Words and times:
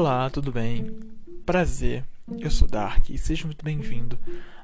Olá, 0.00 0.30
tudo 0.30 0.50
bem? 0.50 0.98
Prazer, 1.44 2.06
eu 2.38 2.50
sou 2.50 2.66
Dark 2.66 3.10
e 3.10 3.18
seja 3.18 3.44
muito 3.44 3.62
bem-vindo 3.62 4.18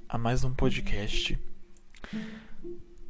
a 0.08 0.16
mais 0.16 0.42
um 0.44 0.50
podcast. 0.50 1.38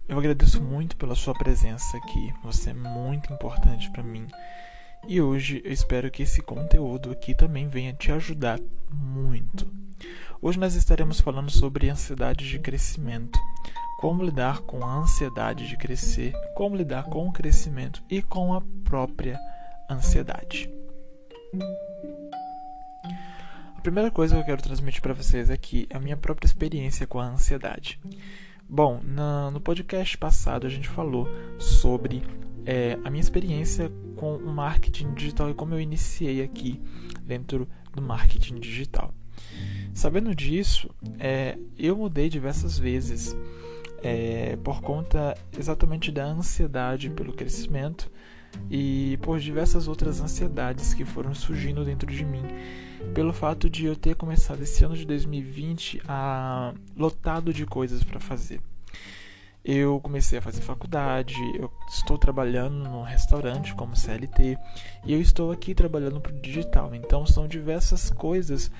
Eu 0.09 0.19
agradeço 0.19 0.61
muito 0.61 0.97
pela 0.97 1.15
sua 1.15 1.35
presença 1.35 1.97
aqui, 1.97 2.35
você 2.43 2.71
é 2.71 2.75
muito 2.75 3.33
importante 3.33 3.89
para 3.93 4.03
mim. 4.03 4.27
E 5.07 5.21
hoje 5.21 5.63
eu 5.65 5.71
espero 5.73 6.11
que 6.11 6.25
esse 6.25 6.43
conteúdo 6.43 7.13
aqui 7.13 7.33
também 7.33 7.69
venha 7.69 7.93
te 7.93 8.11
ajudar 8.11 8.59
muito. 8.93 9.73
Hoje 10.43 10.59
nós 10.59 10.75
estaremos 10.75 11.21
falando 11.21 11.53
sobre 11.53 11.89
ansiedade 11.89 12.49
de 12.49 12.59
crescimento, 12.59 13.39
como 14.01 14.25
lidar 14.25 14.63
com 14.63 14.85
a 14.85 14.97
ansiedade 14.97 15.69
de 15.69 15.77
crescer, 15.77 16.33
como 16.57 16.75
lidar 16.75 17.05
com 17.05 17.29
o 17.29 17.33
crescimento 17.33 18.03
e 18.11 18.21
com 18.21 18.53
a 18.53 18.61
própria 18.83 19.39
ansiedade. 19.89 20.69
A 23.77 23.81
primeira 23.81 24.11
coisa 24.11 24.35
que 24.35 24.41
eu 24.41 24.47
quero 24.47 24.63
transmitir 24.63 25.01
para 25.01 25.15
vocês 25.15 25.51
aqui 25.51 25.87
é 25.91 25.97
a 25.97 26.01
minha 26.01 26.17
própria 26.17 26.47
experiência 26.47 27.07
com 27.07 27.21
a 27.21 27.27
ansiedade. 27.27 28.01
Bom, 28.69 29.01
na, 29.05 29.51
no 29.51 29.61
podcast 29.61 30.19
passado 30.19 30.67
a 30.67 30.71
gente 30.71 30.89
falou 30.89 31.29
sobre 31.59 32.23
é, 32.65 32.99
a 33.05 33.11
minha 33.11 33.21
experiência 33.21 33.93
com 34.17 34.37
o 34.37 34.53
marketing 34.53 35.15
digital 35.15 35.51
e 35.51 35.55
como 35.55 35.75
eu 35.75 35.81
iniciei 35.81 36.43
aqui 36.43 36.83
dentro 37.23 37.69
do 37.95 38.03
marketing 38.03 38.57
digital. 38.57 39.15
Sabendo 39.95 40.35
disso, 40.35 40.91
é, 41.19 41.57
eu 41.79 41.97
mudei 41.97 42.29
diversas 42.29 42.79
vezes 42.79 43.37
é, 44.03 44.57
por 44.57 44.83
conta 44.83 45.37
exatamente 45.57 46.11
da 46.11 46.25
ansiedade 46.25 47.09
pelo 47.11 47.33
crescimento 47.33 48.11
e 48.71 49.19
por 49.23 49.39
diversas 49.39 49.89
outras 49.89 50.21
ansiedades 50.21 50.95
que 50.95 51.05
foram 51.05 51.35
surgindo 51.35 51.85
dentro 51.85 52.11
de 52.11 52.25
mim, 52.25 52.43
pelo 53.15 53.33
fato 53.33 53.71
de 53.71 53.87
eu 53.87 53.97
ter 53.97 54.15
começado 54.15 54.63
esse 54.63 54.85
ano 54.85 54.97
de 54.97 55.05
2020 55.07 56.03
a 56.09 56.75
lotado 56.97 57.53
de 57.53 57.65
coisas 57.67 58.03
para 58.03 58.21
fazer. 58.21 58.61
Eu 59.65 59.99
comecei 60.01 60.39
a 60.39 60.43
fazer 60.43 60.61
faculdade, 60.61 61.35
eu 61.59 61.73
estou 61.89 62.17
trabalhando 62.17 62.89
num 62.89 63.03
restaurante 63.03 63.75
como 63.75 63.97
CLT 63.97 64.57
e 65.05 65.13
eu 65.13 65.21
estou 65.21 65.51
aqui 65.51 65.75
trabalhando 65.75 66.21
para 66.21 66.33
o 66.33 66.41
digital. 66.41 66.95
Então 66.95 67.27
são 67.27 67.49
diversas 67.49 68.09
coisas 68.09 68.71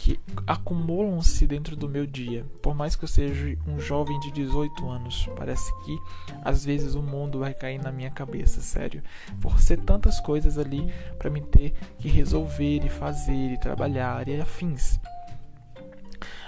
que 0.00 0.18
acumulam-se 0.46 1.46
dentro 1.46 1.76
do 1.76 1.86
meu 1.86 2.06
dia. 2.06 2.46
Por 2.62 2.74
mais 2.74 2.96
que 2.96 3.04
eu 3.04 3.08
seja 3.08 3.58
um 3.66 3.78
jovem 3.78 4.18
de 4.20 4.30
18 4.30 4.88
anos, 4.88 5.28
parece 5.36 5.70
que 5.84 5.98
às 6.42 6.64
vezes 6.64 6.94
o 6.94 7.02
mundo 7.02 7.40
vai 7.40 7.52
cair 7.52 7.78
na 7.78 7.92
minha 7.92 8.10
cabeça, 8.10 8.62
sério. 8.62 9.02
Por 9.42 9.60
ser 9.60 9.78
tantas 9.80 10.18
coisas 10.18 10.56
ali 10.56 10.90
para 11.18 11.28
me 11.28 11.42
ter 11.42 11.74
que 11.98 12.08
resolver 12.08 12.82
e 12.82 12.88
fazer 12.88 13.52
e 13.52 13.60
trabalhar 13.60 14.26
e 14.26 14.40
afins. 14.40 14.98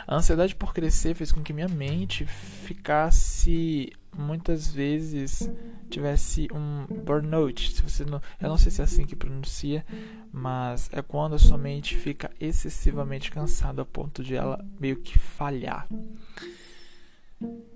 A 0.07 0.17
ansiedade 0.17 0.55
por 0.55 0.73
crescer 0.73 1.15
fez 1.15 1.31
com 1.31 1.43
que 1.43 1.53
minha 1.53 1.69
mente 1.69 2.25
ficasse 2.25 3.93
muitas 4.17 4.69
vezes 4.69 5.51
tivesse 5.91 6.49
um 6.53 6.87
burnout. 7.05 7.73
Se 7.73 7.83
você 7.83 8.05
não, 8.05 8.21
eu 8.41 8.49
não 8.49 8.59
sei 8.59 8.71
se 8.71 8.81
é 8.81 8.85
assim 8.85 9.05
que 9.05 9.17
pronuncia, 9.17 9.85
mas 10.33 10.89
é 10.93 11.03
quando 11.03 11.35
a 11.35 11.39
sua 11.39 11.59
mente 11.59 11.97
fica 11.97 12.31
excessivamente 12.41 13.31
cansada 13.31 13.83
a 13.83 13.85
ponto 13.85 14.23
de 14.23 14.35
ela 14.35 14.65
meio 14.79 14.97
que 14.97 15.19
falhar. 15.19 15.87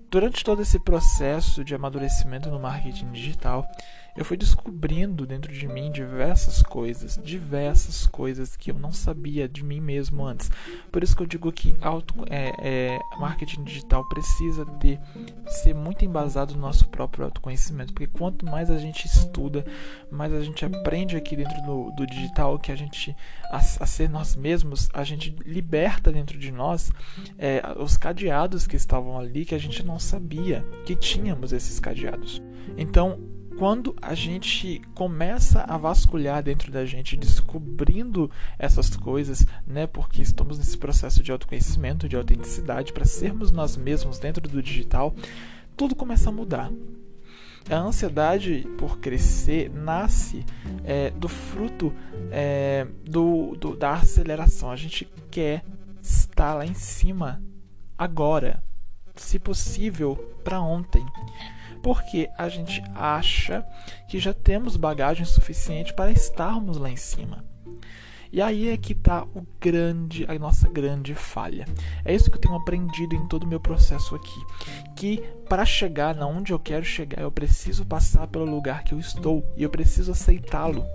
Durante 0.09 0.43
todo 0.43 0.61
esse 0.61 0.79
processo 0.79 1.63
de 1.63 1.75
amadurecimento 1.75 2.49
no 2.49 2.59
marketing 2.59 3.11
digital, 3.11 3.69
eu 4.17 4.25
fui 4.25 4.35
descobrindo 4.35 5.27
dentro 5.27 5.53
de 5.53 5.67
mim 5.67 5.91
diversas 5.91 6.63
coisas, 6.63 7.19
diversas 7.23 8.07
coisas 8.07 8.55
que 8.55 8.71
eu 8.71 8.75
não 8.75 8.91
sabia 8.91 9.47
de 9.47 9.63
mim 9.63 9.79
mesmo 9.79 10.25
antes. 10.25 10.49
Por 10.91 11.03
isso 11.03 11.15
que 11.15 11.21
eu 11.21 11.27
digo 11.27 11.51
que 11.51 11.75
auto, 11.79 12.25
é, 12.27 12.51
é, 12.59 12.99
marketing 13.19 13.63
digital 13.63 14.03
precisa 14.09 14.65
ter, 14.65 14.99
ser 15.45 15.75
muito 15.75 16.03
embasado 16.03 16.55
no 16.55 16.61
nosso 16.61 16.87
próprio 16.89 17.25
autoconhecimento, 17.25 17.93
porque 17.93 18.07
quanto 18.07 18.43
mais 18.43 18.71
a 18.71 18.79
gente 18.79 19.05
estuda, 19.05 19.63
mais 20.11 20.33
a 20.33 20.41
gente 20.41 20.65
aprende 20.65 21.15
aqui 21.15 21.35
dentro 21.35 21.61
do, 21.61 21.91
do 21.91 22.07
digital 22.07 22.57
que 22.57 22.71
a 22.71 22.75
gente 22.75 23.15
a, 23.51 23.57
a, 23.57 23.85
ser 23.85 24.09
nós 24.09 24.35
mesmos, 24.35 24.89
a 24.93 25.03
gente 25.03 25.35
liberta 25.45 26.11
dentro 26.11 26.39
de 26.39 26.51
nós 26.51 26.91
é, 27.37 27.61
os 27.77 27.95
cadeados 27.95 28.65
que 28.65 28.75
estavam 28.75 29.19
ali 29.19 29.45
que 29.45 29.53
a 29.53 29.59
gente 29.59 29.85
não 29.85 29.99
sabia 29.99 30.65
que 30.85 30.95
tínhamos 30.95 31.53
esses 31.53 31.79
cadeados. 31.79 32.41
Então 32.75 33.36
quando 33.57 33.95
a 34.01 34.13
gente 34.13 34.81
começa 34.93 35.61
a 35.61 35.77
vasculhar 35.77 36.43
dentro 36.43 36.71
da 36.71 36.85
gente, 36.85 37.17
descobrindo 37.17 38.29
essas 38.57 38.95
coisas, 38.95 39.45
né? 39.65 39.87
Porque 39.87 40.21
estamos 40.21 40.59
nesse 40.59 40.77
processo 40.77 41.23
de 41.23 41.31
autoconhecimento, 41.31 42.07
de 42.07 42.15
autenticidade, 42.15 42.93
para 42.93 43.03
sermos 43.03 43.51
nós 43.51 43.75
mesmos 43.75 44.19
dentro 44.19 44.47
do 44.47 44.61
digital, 44.61 45.15
tudo 45.75 45.95
começa 45.95 46.29
a 46.29 46.31
mudar. 46.31 46.71
A 47.69 47.77
ansiedade 47.77 48.65
por 48.77 48.99
crescer 48.99 49.69
nasce 49.69 50.45
é, 50.85 51.09
do 51.09 51.27
fruto 51.27 51.91
é, 52.31 52.87
do, 53.03 53.55
do, 53.55 53.75
da 53.75 53.93
aceleração. 53.93 54.71
A 54.71 54.75
gente 54.75 55.09
quer 55.31 55.65
estar 56.01 56.53
lá 56.53 56.65
em 56.65 56.75
cima 56.75 57.41
agora, 57.97 58.63
se 59.15 59.39
possível, 59.39 60.15
para 60.43 60.61
ontem 60.61 61.03
porque 61.77 62.29
a 62.37 62.49
gente 62.49 62.83
acha 62.95 63.65
que 64.09 64.19
já 64.19 64.33
temos 64.33 64.77
bagagem 64.77 65.25
suficiente 65.25 65.93
para 65.93 66.11
estarmos 66.11 66.77
lá 66.77 66.89
em 66.89 66.95
cima. 66.95 67.43
E 68.31 68.41
aí 68.41 68.69
é 68.69 68.77
que 68.77 68.93
está 68.93 69.23
o 69.23 69.45
grande, 69.59 70.25
a 70.27 70.37
nossa 70.37 70.67
grande 70.67 71.15
falha. 71.15 71.65
É 72.03 72.13
isso 72.13 72.29
que 72.29 72.37
eu 72.37 72.41
tenho 72.41 72.55
aprendido 72.55 73.15
em 73.15 73.27
todo 73.27 73.43
o 73.43 73.47
meu 73.47 73.59
processo 73.59 74.15
aqui, 74.15 74.45
que 74.95 75.17
para 75.47 75.65
chegar 75.65 76.13
na 76.13 76.27
onde 76.27 76.51
eu 76.51 76.59
quero 76.59 76.83
chegar, 76.83 77.21
eu 77.21 77.31
preciso 77.31 77.85
passar 77.85 78.27
pelo 78.27 78.45
lugar 78.45 78.83
que 78.83 78.93
eu 78.93 78.99
estou 78.99 79.45
e 79.55 79.63
eu 79.63 79.69
preciso 79.69 80.11
aceitá-lo, 80.11 80.85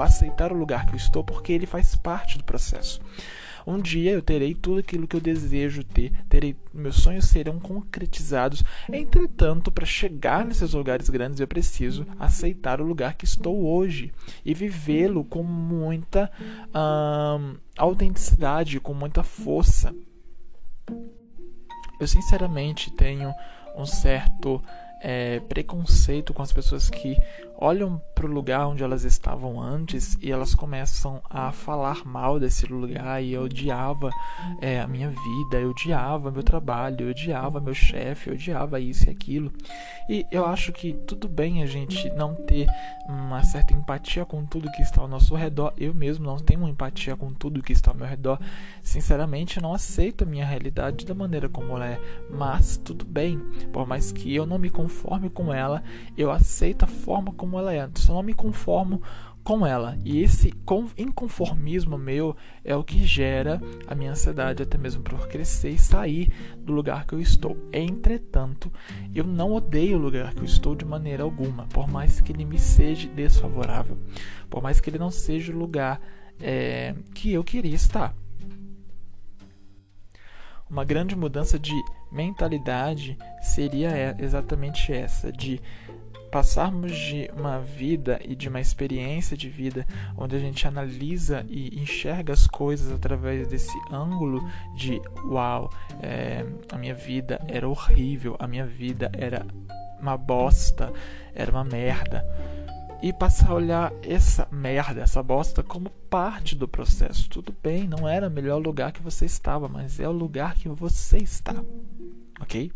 aceitar 0.00 0.50
o 0.50 0.56
lugar 0.56 0.86
que 0.86 0.94
eu 0.94 0.96
estou, 0.96 1.22
porque 1.22 1.52
ele 1.52 1.66
faz 1.66 1.94
parte 1.94 2.38
do 2.38 2.44
processo. 2.44 3.00
Um 3.68 3.78
dia 3.78 4.12
eu 4.12 4.22
terei 4.22 4.54
tudo 4.54 4.80
aquilo 4.80 5.06
que 5.06 5.14
eu 5.14 5.20
desejo 5.20 5.84
ter, 5.84 6.10
terei 6.26 6.56
meus 6.72 6.96
sonhos 6.96 7.26
serão 7.26 7.60
concretizados. 7.60 8.64
Entretanto, 8.90 9.70
para 9.70 9.84
chegar 9.84 10.42
nesses 10.42 10.72
lugares 10.72 11.10
grandes, 11.10 11.38
eu 11.38 11.46
preciso 11.46 12.06
aceitar 12.18 12.80
o 12.80 12.84
lugar 12.86 13.12
que 13.12 13.26
estou 13.26 13.66
hoje 13.66 14.10
e 14.42 14.54
vivê-lo 14.54 15.22
com 15.22 15.42
muita 15.42 16.30
hum, 16.74 17.56
autenticidade, 17.76 18.80
com 18.80 18.94
muita 18.94 19.22
força. 19.22 19.94
Eu 22.00 22.08
sinceramente 22.08 22.90
tenho 22.90 23.34
um 23.76 23.84
certo 23.84 24.62
é, 25.02 25.40
preconceito 25.40 26.32
com 26.32 26.40
as 26.40 26.54
pessoas 26.54 26.88
que 26.88 27.18
olham 27.60 28.00
para 28.14 28.24
o 28.24 28.30
lugar 28.30 28.68
onde 28.68 28.84
elas 28.84 29.04
estavam 29.04 29.60
antes 29.60 30.16
e 30.22 30.30
elas 30.30 30.54
começam 30.54 31.20
a 31.28 31.50
falar 31.50 32.04
mal 32.04 32.38
desse 32.38 32.66
lugar 32.66 33.22
e 33.22 33.32
eu 33.32 33.42
odiava 33.42 34.10
é, 34.60 34.80
a 34.80 34.86
minha 34.86 35.08
vida, 35.08 35.60
eu 35.60 35.70
odiava 35.70 36.30
meu 36.30 36.42
trabalho, 36.42 37.06
eu 37.06 37.10
odiava 37.10 37.60
meu 37.60 37.74
chefe, 37.74 38.28
eu 38.28 38.34
odiava 38.34 38.78
isso 38.78 39.08
e 39.08 39.10
aquilo. 39.10 39.52
E 40.08 40.24
eu 40.30 40.46
acho 40.46 40.72
que 40.72 40.94
tudo 41.06 41.28
bem 41.28 41.62
a 41.62 41.66
gente 41.66 42.08
não 42.10 42.34
ter 42.34 42.66
uma 43.08 43.42
certa 43.42 43.72
empatia 43.72 44.24
com 44.24 44.44
tudo 44.44 44.70
que 44.72 44.82
está 44.82 45.00
ao 45.00 45.08
nosso 45.08 45.34
redor. 45.34 45.72
Eu 45.76 45.92
mesmo 45.94 46.24
não 46.24 46.38
tenho 46.38 46.68
empatia 46.68 47.16
com 47.16 47.32
tudo 47.32 47.62
que 47.62 47.72
está 47.72 47.90
ao 47.90 47.96
meu 47.96 48.06
redor. 48.06 48.38
Sinceramente, 48.82 49.60
não 49.60 49.74
aceito 49.74 50.24
a 50.24 50.26
minha 50.26 50.46
realidade 50.46 51.04
da 51.04 51.14
maneira 51.14 51.48
como 51.48 51.74
ela 51.74 51.86
é. 51.86 52.00
Mas 52.30 52.76
tudo 52.76 53.04
bem, 53.04 53.38
por 53.72 53.86
mais 53.86 54.12
que 54.12 54.34
eu 54.34 54.46
não 54.46 54.58
me 54.58 54.70
conforme 54.70 55.28
com 55.28 55.52
ela, 55.52 55.82
eu 56.16 56.30
aceito 56.30 56.84
a 56.84 56.86
forma 56.88 57.32
como 57.32 57.47
ela 57.56 57.72
é. 57.72 57.88
Só 57.94 58.14
não 58.14 58.22
me 58.24 58.34
conformo 58.34 59.00
com 59.44 59.64
ela. 59.64 59.96
E 60.04 60.20
esse 60.20 60.52
inconformismo 60.98 61.96
meu 61.96 62.36
é 62.64 62.76
o 62.76 62.84
que 62.84 63.02
gera 63.06 63.60
a 63.86 63.94
minha 63.94 64.10
ansiedade, 64.10 64.62
até 64.62 64.76
mesmo 64.76 65.02
por 65.02 65.28
crescer 65.28 65.70
e 65.70 65.78
sair 65.78 66.30
do 66.58 66.72
lugar 66.72 67.06
que 67.06 67.14
eu 67.14 67.20
estou. 67.20 67.56
Entretanto, 67.72 68.70
eu 69.14 69.24
não 69.24 69.52
odeio 69.52 69.96
o 69.96 70.00
lugar 70.00 70.34
que 70.34 70.40
eu 70.40 70.44
estou 70.44 70.74
de 70.74 70.84
maneira 70.84 71.22
alguma, 71.22 71.66
por 71.68 71.88
mais 71.88 72.20
que 72.20 72.32
ele 72.32 72.44
me 72.44 72.58
seja 72.58 73.08
desfavorável, 73.08 73.96
por 74.50 74.62
mais 74.62 74.80
que 74.80 74.90
ele 74.90 74.98
não 74.98 75.10
seja 75.10 75.50
o 75.50 75.56
lugar 75.56 75.98
é, 76.38 76.94
que 77.14 77.32
eu 77.32 77.42
queria 77.42 77.74
estar. 77.74 78.14
Uma 80.68 80.84
grande 80.84 81.16
mudança 81.16 81.58
de 81.58 81.72
mentalidade 82.12 83.16
seria 83.40 84.14
exatamente 84.18 84.92
essa, 84.92 85.32
de 85.32 85.58
passarmos 86.30 86.96
de 86.96 87.30
uma 87.36 87.60
vida 87.60 88.20
e 88.24 88.34
de 88.34 88.48
uma 88.48 88.60
experiência 88.60 89.36
de 89.36 89.48
vida 89.48 89.86
onde 90.16 90.36
a 90.36 90.38
gente 90.38 90.66
analisa 90.66 91.44
e 91.48 91.80
enxerga 91.80 92.32
as 92.32 92.46
coisas 92.46 92.92
através 92.92 93.48
desse 93.48 93.76
ângulo 93.90 94.46
de 94.76 95.00
uau, 95.24 95.70
é, 96.02 96.44
a 96.70 96.76
minha 96.76 96.94
vida 96.94 97.40
era 97.48 97.68
horrível, 97.68 98.36
a 98.38 98.46
minha 98.46 98.66
vida 98.66 99.10
era 99.12 99.46
uma 100.00 100.16
bosta, 100.16 100.92
era 101.34 101.50
uma 101.50 101.64
merda. 101.64 102.24
e 103.00 103.12
passar 103.12 103.50
a 103.50 103.54
olhar 103.54 103.92
essa 104.02 104.48
merda, 104.50 105.00
essa 105.00 105.22
bosta, 105.22 105.62
como 105.62 105.88
parte 106.10 106.56
do 106.56 106.66
processo. 106.66 107.28
Tudo 107.30 107.54
bem, 107.62 107.86
não 107.86 108.08
era 108.08 108.26
o 108.26 108.30
melhor 108.30 108.60
lugar 108.60 108.90
que 108.90 109.00
você 109.00 109.24
estava, 109.24 109.68
mas 109.68 110.00
é 110.00 110.08
o 110.08 110.12
lugar 110.12 110.56
que 110.56 110.68
você 110.68 111.18
está, 111.18 111.54
ok? 112.40 112.72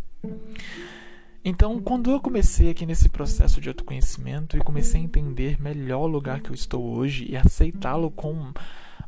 Então, 1.45 1.81
quando 1.81 2.11
eu 2.11 2.21
comecei 2.21 2.71
aqui 2.71 2.87
nesse 2.87 3.09
processo 3.09 3.61
de 3.61 3.69
autoconhecimento 3.69 4.57
e 4.57 4.61
comecei 4.61 5.01
a 5.01 5.05
entender 5.05 5.61
melhor 5.61 6.03
o 6.03 6.07
lugar 6.07 6.41
que 6.41 6.51
eu 6.51 6.55
estou 6.55 6.85
hoje 6.85 7.27
e 7.29 7.37
aceitá-lo 7.37 8.13
com 8.13 8.53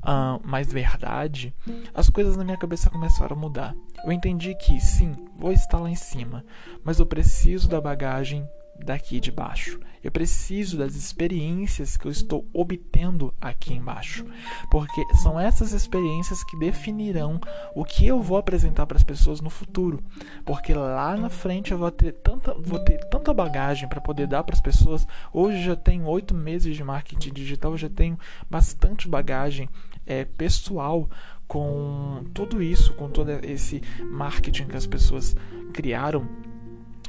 uh, 0.05 0.41
mais 0.43 0.73
verdade, 0.73 1.55
as 1.95 2.11
coisas 2.11 2.37
na 2.37 2.43
minha 2.43 2.57
cabeça 2.57 2.91
começaram 2.91 3.37
a 3.37 3.39
mudar. 3.39 3.75
Eu 4.05 4.11
entendi 4.11 4.55
que, 4.57 4.81
sim, 4.81 5.15
vou 5.39 5.53
estar 5.53 5.79
lá 5.79 5.89
em 5.89 5.95
cima, 5.95 6.45
mas 6.83 6.99
eu 6.99 7.07
preciso 7.07 7.69
da 7.69 7.81
bagagem 7.81 8.45
daqui 8.79 9.21
de 9.21 9.31
baixo. 9.31 9.79
Eu 10.03 10.13
preciso 10.13 10.77
das 10.77 10.95
experiências 10.95 11.97
que 11.97 12.07
eu 12.07 12.13
estou 12.13 12.47
obtendo 12.53 13.33
aqui 13.41 13.73
embaixo, 13.73 14.27
porque 14.71 15.03
são 15.23 15.41
essas 15.41 15.73
experiências 15.73 16.45
que 16.45 16.59
definirão 16.59 17.41
o 17.75 17.85
que 17.85 18.07
eu 18.07 18.21
vou 18.21 18.37
apresentar 18.37 18.87
para 18.87 18.99
as 18.99 19.03
pessoas 19.03 19.41
no 19.41 19.49
futuro. 19.49 20.03
Porque 20.45 20.75
lá 20.75 21.17
na 21.17 21.31
frente 21.31 21.73
eu 21.73 21.79
vou 21.79 21.91
ter 21.91 22.13
tanta, 22.13 22.53
vou 22.55 22.79
ter 22.79 22.99
tanta 23.09 23.33
bagagem 23.33 23.89
para 23.89 24.01
poder 24.01 24.27
dar 24.27 24.43
para 24.43 24.55
as 24.55 24.61
pessoas. 24.61 25.07
Hoje 25.33 25.63
já 25.63 25.77
tenho 25.77 26.05
oito 26.07 26.35
meses 26.35 26.77
de 26.77 26.85
marketing 26.85 27.33
digital, 27.33 27.77
já 27.77 27.89
tenho 27.89 28.19
bastante 28.51 29.09
bagagem 29.09 29.71
é, 30.07 30.25
pessoal 30.25 31.09
com 31.49 32.25
tudo 32.35 32.63
isso, 32.63 32.93
com 32.95 33.09
todo 33.09 33.31
esse 33.43 33.83
marketing 34.11 34.67
que 34.67 34.77
as 34.77 34.87
pessoas 34.87 35.35
criaram 35.73 36.29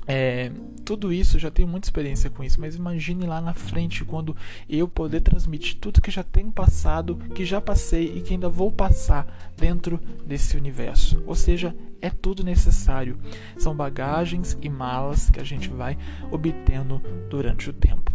é, 0.08 0.52
tudo 0.84 1.12
isso, 1.12 1.40
já 1.40 1.50
tenho 1.50 1.68
muita 1.68 1.88
experiência 1.88 2.30
com 2.30 2.44
isso, 2.44 2.62
mas 2.62 2.76
imagine 2.76 3.26
lá 3.26 3.42
na 3.42 3.54
frente 3.54 4.06
quando 4.06 4.36
eu 4.70 4.88
poder 4.88 5.22
transmitir 5.22 5.78
tudo 5.80 6.02
que 6.02 6.12
já 6.12 6.24
tenho 6.24 6.52
passado, 6.52 7.18
que 7.34 7.44
já 7.44 7.60
passei 7.60 8.16
e 8.16 8.22
que 8.22 8.34
ainda 8.34 8.48
vou 8.48 8.72
passar 8.72 9.52
dentro 9.58 10.00
desse 10.26 10.56
universo. 10.56 11.24
Ou 11.26 11.34
seja, 11.34 11.76
é 12.02 12.10
tudo 12.10 12.44
necessário. 12.44 13.18
São 13.58 13.76
bagagens 13.76 14.58
e 14.62 14.70
malas 14.70 15.30
que 15.30 15.40
a 15.40 15.44
gente 15.44 15.70
vai 15.70 15.98
obtendo 16.32 17.02
durante 17.30 17.70
o 17.70 17.74
tempo. 17.74 18.14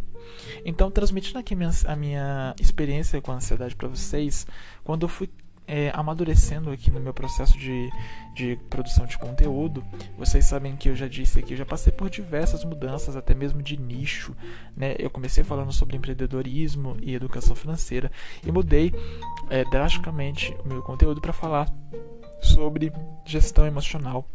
Então, 0.64 0.90
transmitindo 0.90 1.38
aqui 1.38 1.54
a 1.86 1.96
minha 1.96 2.54
experiência 2.60 3.20
com 3.20 3.32
a 3.32 3.36
ansiedade 3.36 3.74
para 3.74 3.88
vocês, 3.88 4.46
quando 4.84 5.04
eu 5.04 5.08
fui 5.08 5.28
é, 5.70 5.92
amadurecendo 5.94 6.72
aqui 6.72 6.90
no 6.90 6.98
meu 6.98 7.14
processo 7.14 7.56
de, 7.56 7.88
de 8.34 8.58
produção 8.68 9.06
de 9.06 9.16
conteúdo. 9.16 9.84
Vocês 10.18 10.44
sabem 10.44 10.74
que 10.74 10.88
eu 10.88 10.96
já 10.96 11.06
disse 11.06 11.38
aqui, 11.38 11.54
já 11.54 11.64
passei 11.64 11.92
por 11.92 12.10
diversas 12.10 12.64
mudanças, 12.64 13.14
até 13.14 13.34
mesmo 13.34 13.62
de 13.62 13.76
nicho. 13.76 14.34
Né? 14.76 14.96
Eu 14.98 15.08
comecei 15.08 15.44
falando 15.44 15.72
sobre 15.72 15.96
empreendedorismo 15.96 16.96
e 17.00 17.14
educação 17.14 17.54
financeira 17.54 18.10
e 18.44 18.50
mudei 18.50 18.92
é, 19.48 19.64
drasticamente 19.64 20.52
o 20.64 20.68
meu 20.68 20.82
conteúdo 20.82 21.20
para 21.20 21.32
falar 21.32 21.72
sobre 22.42 22.92
gestão 23.24 23.64
emocional. 23.64 24.28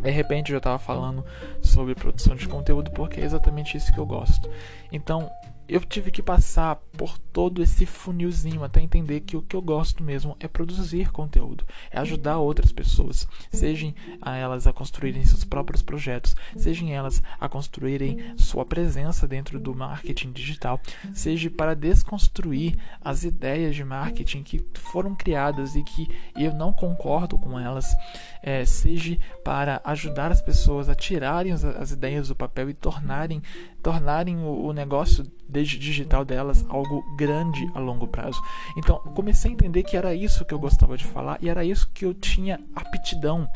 De 0.00 0.10
repente 0.10 0.50
eu 0.50 0.54
já 0.54 0.58
estava 0.58 0.78
falando 0.78 1.24
sobre 1.60 1.96
produção 1.96 2.36
de 2.36 2.46
conteúdo 2.46 2.92
porque 2.92 3.20
é 3.20 3.24
exatamente 3.24 3.76
isso 3.76 3.92
que 3.92 3.98
eu 3.98 4.06
gosto. 4.06 4.48
Então 4.92 5.28
eu 5.70 5.80
tive 5.80 6.10
que 6.10 6.20
passar 6.20 6.74
por 6.98 7.16
todo 7.16 7.62
esse 7.62 7.86
funilzinho 7.86 8.64
até 8.64 8.80
entender 8.80 9.20
que 9.20 9.36
o 9.36 9.42
que 9.42 9.54
eu 9.54 9.62
gosto 9.62 10.02
mesmo 10.02 10.36
é 10.40 10.48
produzir 10.48 11.12
conteúdo, 11.12 11.64
é 11.92 12.00
ajudar 12.00 12.38
outras 12.38 12.72
pessoas, 12.72 13.26
sejam 13.52 13.94
elas 14.20 14.66
a 14.66 14.72
construírem 14.72 15.24
seus 15.24 15.44
próprios 15.44 15.80
projetos, 15.80 16.34
sejam 16.56 16.88
elas 16.88 17.22
a 17.38 17.48
construírem 17.48 18.36
sua 18.36 18.64
presença 18.64 19.28
dentro 19.28 19.60
do 19.60 19.72
marketing 19.72 20.32
digital, 20.32 20.80
seja 21.14 21.48
para 21.48 21.76
desconstruir 21.76 22.76
as 23.00 23.22
ideias 23.22 23.76
de 23.76 23.84
marketing 23.84 24.42
que 24.42 24.66
foram 24.74 25.14
criadas 25.14 25.76
e 25.76 25.84
que 25.84 26.08
eu 26.34 26.52
não 26.52 26.72
concordo 26.72 27.38
com 27.38 27.56
elas, 27.56 27.94
é, 28.42 28.64
seja 28.64 29.16
para 29.44 29.80
ajudar 29.84 30.32
as 30.32 30.42
pessoas 30.42 30.88
a 30.88 30.96
tirarem 30.96 31.52
as, 31.52 31.64
as 31.64 31.92
ideias 31.92 32.26
do 32.26 32.34
papel 32.34 32.70
e 32.70 32.74
tornarem 32.74 33.40
tornarem 33.82 34.36
o, 34.36 34.66
o 34.66 34.72
negócio 34.72 35.24
digital 35.68 36.24
delas 36.24 36.64
algo 36.68 37.02
grande 37.16 37.70
a 37.74 37.78
longo 37.78 38.06
prazo. 38.06 38.40
Então, 38.76 38.98
comecei 39.14 39.50
a 39.50 39.54
entender 39.54 39.82
que 39.82 39.96
era 39.96 40.14
isso 40.14 40.44
que 40.44 40.54
eu 40.54 40.58
gostava 40.58 40.96
de 40.96 41.04
falar 41.04 41.38
e 41.40 41.48
era 41.48 41.64
isso 41.64 41.90
que 41.92 42.04
eu 42.04 42.14
tinha 42.14 42.60
aptidão. 42.74 43.48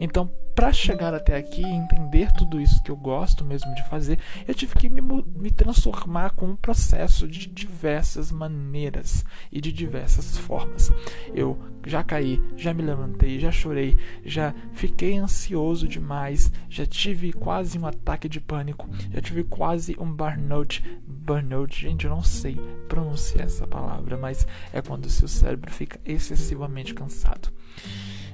Então, 0.00 0.30
para 0.54 0.72
chegar 0.72 1.14
até 1.14 1.36
aqui 1.36 1.62
e 1.62 1.64
entender 1.64 2.30
tudo 2.32 2.60
isso 2.60 2.82
que 2.82 2.90
eu 2.90 2.96
gosto 2.96 3.44
mesmo 3.44 3.74
de 3.74 3.82
fazer, 3.88 4.18
eu 4.46 4.54
tive 4.54 4.74
que 4.74 4.88
me, 4.90 5.00
me 5.00 5.50
transformar 5.50 6.30
com 6.30 6.48
um 6.48 6.56
processo 6.56 7.26
de 7.26 7.46
diversas 7.46 8.30
maneiras 8.30 9.24
e 9.50 9.60
de 9.60 9.72
diversas 9.72 10.36
formas. 10.36 10.92
Eu 11.32 11.58
já 11.86 12.04
caí, 12.04 12.42
já 12.56 12.74
me 12.74 12.82
levantei, 12.82 13.38
já 13.38 13.50
chorei, 13.50 13.96
já 14.24 14.54
fiquei 14.72 15.16
ansioso 15.16 15.88
demais, 15.88 16.52
já 16.68 16.84
tive 16.84 17.32
quase 17.32 17.78
um 17.78 17.86
ataque 17.86 18.28
de 18.28 18.40
pânico, 18.40 18.88
já 19.10 19.20
tive 19.20 19.44
quase 19.44 19.96
um 19.98 20.12
burnout. 20.12 20.84
Burnout, 21.30 21.80
gente, 21.80 22.06
eu 22.06 22.10
não 22.10 22.24
sei 22.24 22.56
pronunciar 22.88 23.46
essa 23.46 23.64
palavra, 23.64 24.16
mas 24.16 24.44
é 24.72 24.82
quando 24.82 25.04
o 25.04 25.08
seu 25.08 25.28
cérebro 25.28 25.70
fica 25.70 26.00
excessivamente 26.04 26.92
cansado 26.92 27.52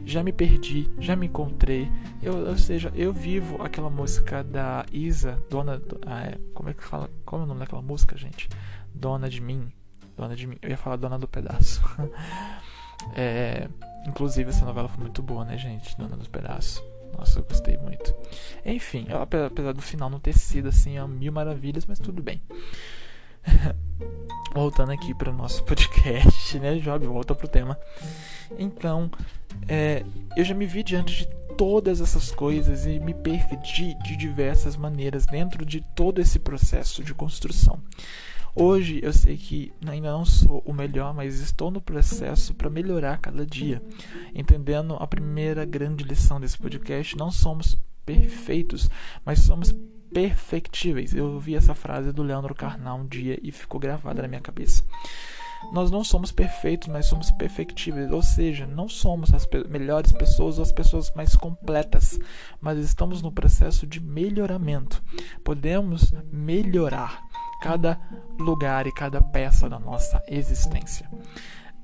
já 0.03 0.23
me 0.23 0.33
perdi, 0.33 0.89
já 1.01 1.17
me 1.17 1.27
encontrei. 1.27 1.91
Eu, 2.23 2.47
ou 2.47 2.57
seja, 2.57 2.93
eu 2.95 3.13
vivo 3.13 3.61
aquela 3.61 3.91
música 3.91 4.43
da 4.45 4.87
Isa, 4.93 5.37
dona. 5.51 5.83
Ah, 6.07 6.27
é, 6.27 6.39
como 6.55 6.69
é 6.69 6.75
que 6.75 6.85
fala? 6.85 7.11
Como 7.25 7.43
é 7.43 7.45
o 7.45 7.49
nome 7.49 7.59
daquela 7.59 7.83
música, 7.83 8.17
gente? 8.17 8.49
Dona 8.95 9.29
de 9.29 9.41
mim. 9.41 9.73
Dona 10.17 10.37
de 10.37 10.47
mim. 10.47 10.57
Eu 10.63 10.71
ia 10.71 10.77
falar 10.77 10.95
Dona 10.95 11.19
do 11.19 11.27
Pedaço. 11.27 11.83
é, 13.17 13.69
inclusive, 14.07 14.49
essa 14.49 14.65
novela 14.65 14.87
foi 14.87 15.03
muito 15.03 15.21
boa, 15.25 15.45
né, 15.45 15.59
gente? 15.59 15.99
Dona 15.99 16.17
do 16.17 16.31
Pedaço. 16.31 16.81
Nossa, 17.17 17.39
eu 17.39 17.45
gostei 17.45 17.77
muito. 17.79 18.15
Enfim, 18.65 19.07
apesar 19.11 19.73
do 19.73 19.83
final 19.83 20.11
não 20.11 20.21
ter 20.21 20.37
sido 20.37 20.69
assim 20.69 20.99
a 20.99 21.07
mil 21.07 21.33
maravilhas, 21.33 21.87
mas 21.87 21.99
tudo 21.99 22.23
bem. 22.23 22.41
Voltando 24.53 24.93
aqui 24.93 25.15
para 25.15 25.31
o 25.31 25.37
nosso 25.37 25.63
podcast, 25.65 26.59
né, 26.59 26.77
Job? 26.77 27.07
Volta 27.07 27.35
pro 27.35 27.49
tema. 27.49 27.79
Então, 28.59 29.11
é, 29.69 30.05
eu 30.37 30.45
já 30.45 30.55
me 30.55 30.67
vi 30.67 30.83
diante 30.83 31.25
de 31.25 31.29
todas 31.57 32.01
essas 32.01 32.31
coisas 32.31 32.87
e 32.87 32.99
me 32.99 33.15
perdi 33.15 33.95
de 34.03 34.17
diversas 34.17 34.77
maneiras 34.77 35.27
dentro 35.27 35.65
de 35.65 35.81
todo 35.81 36.21
esse 36.21 36.39
processo 36.39 37.03
de 37.03 37.15
construção. 37.15 37.81
Hoje 38.59 39.01
eu 39.03 39.13
sei 39.13 39.37
que 39.37 39.71
ainda 39.87 40.11
não 40.11 40.25
sou 40.25 40.63
o 40.65 40.73
melhor, 40.73 41.13
mas 41.13 41.41
estou 41.41 41.71
no 41.71 41.79
processo 41.79 42.55
para 42.55 42.71
melhorar 42.71 43.19
cada 43.19 43.45
dia. 43.45 43.83
Entendendo 44.35 44.97
a 44.99 45.07
primeira 45.07 45.67
grande 45.67 46.03
lição 46.03 46.41
desse 46.41 46.57
podcast, 46.57 47.15
não 47.19 47.31
somos 47.31 47.77
perfeitos, 48.07 48.89
mas 49.27 49.41
somos 49.41 49.75
perfectíveis. 50.11 51.15
Eu 51.15 51.35
ouvi 51.35 51.55
essa 51.55 51.75
frase 51.75 52.15
do 52.15 52.23
Leandro 52.23 52.55
Carnal 52.55 53.01
um 53.01 53.07
dia 53.07 53.39
e 53.43 53.53
ficou 53.53 53.79
gravada 53.79 54.23
na 54.23 54.29
minha 54.29 54.41
cabeça. 54.41 54.83
Nós 55.71 55.91
não 55.91 56.03
somos 56.03 56.33
perfeitos, 56.33 56.89
mas 56.89 57.05
somos 57.05 57.31
perfectíveis, 57.33 58.11
ou 58.11 58.23
seja, 58.23 58.67
não 58.67 58.89
somos 58.89 59.35
as 59.35 59.47
melhores 59.69 60.13
pessoas 60.13 60.57
ou 60.57 60.63
as 60.63 60.73
pessoas 60.73 61.13
mais 61.15 61.37
completas, 61.37 62.19
mas 62.59 62.79
estamos 62.79 63.21
no 63.21 63.31
processo 63.31 63.87
de 63.87 64.01
melhoramento. 64.01 65.03
Podemos 65.45 66.11
melhorar 66.33 67.23
cada 67.61 67.99
lugar 68.39 68.87
e 68.87 68.93
cada 68.93 69.21
peça 69.21 69.69
da 69.69 69.79
nossa 69.79 70.23
existência. 70.29 71.09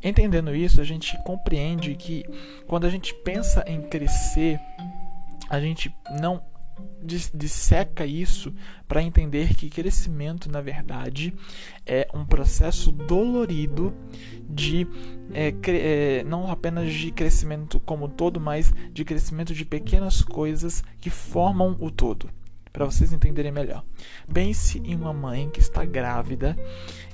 Entendendo 0.03 0.55
isso, 0.55 0.81
a 0.81 0.85
gente 0.85 1.17
compreende 1.25 1.95
que 1.95 2.25
quando 2.67 2.87
a 2.87 2.91
gente 2.91 3.15
pensa 3.23 3.63
em 3.67 3.81
crescer, 3.83 4.59
a 5.49 5.61
gente 5.61 5.95
não 6.21 6.43
disseca 7.05 8.05
isso 8.05 8.53
para 8.89 9.03
entender 9.03 9.55
que 9.55 9.69
crescimento, 9.69 10.51
na 10.51 10.61
verdade, 10.61 11.35
é 11.87 12.09
um 12.15 12.25
processo 12.25 12.91
dolorido 12.91 13.95
de 14.49 14.87
é, 15.33 15.55
é, 15.69 16.25
não 16.25 16.51
apenas 16.51 16.93
de 16.93 17.11
crescimento 17.13 17.79
como 17.81 18.09
todo, 18.09 18.41
mas 18.41 18.73
de 18.93 19.05
crescimento 19.05 19.55
de 19.55 19.65
pequenas 19.65 20.23
coisas 20.23 20.83
que 21.01 21.11
formam 21.11 21.77
o 21.81 21.91
todo 21.91 22.29
para 22.73 22.87
vocês 22.87 23.13
entenderem 23.13 23.53
melhor. 23.53 23.85
Pense 24.33 24.79
em 24.79 24.95
uma 24.95 25.13
mãe 25.13 25.51
que 25.51 25.61
está 25.61 25.85
grávida 25.85 26.57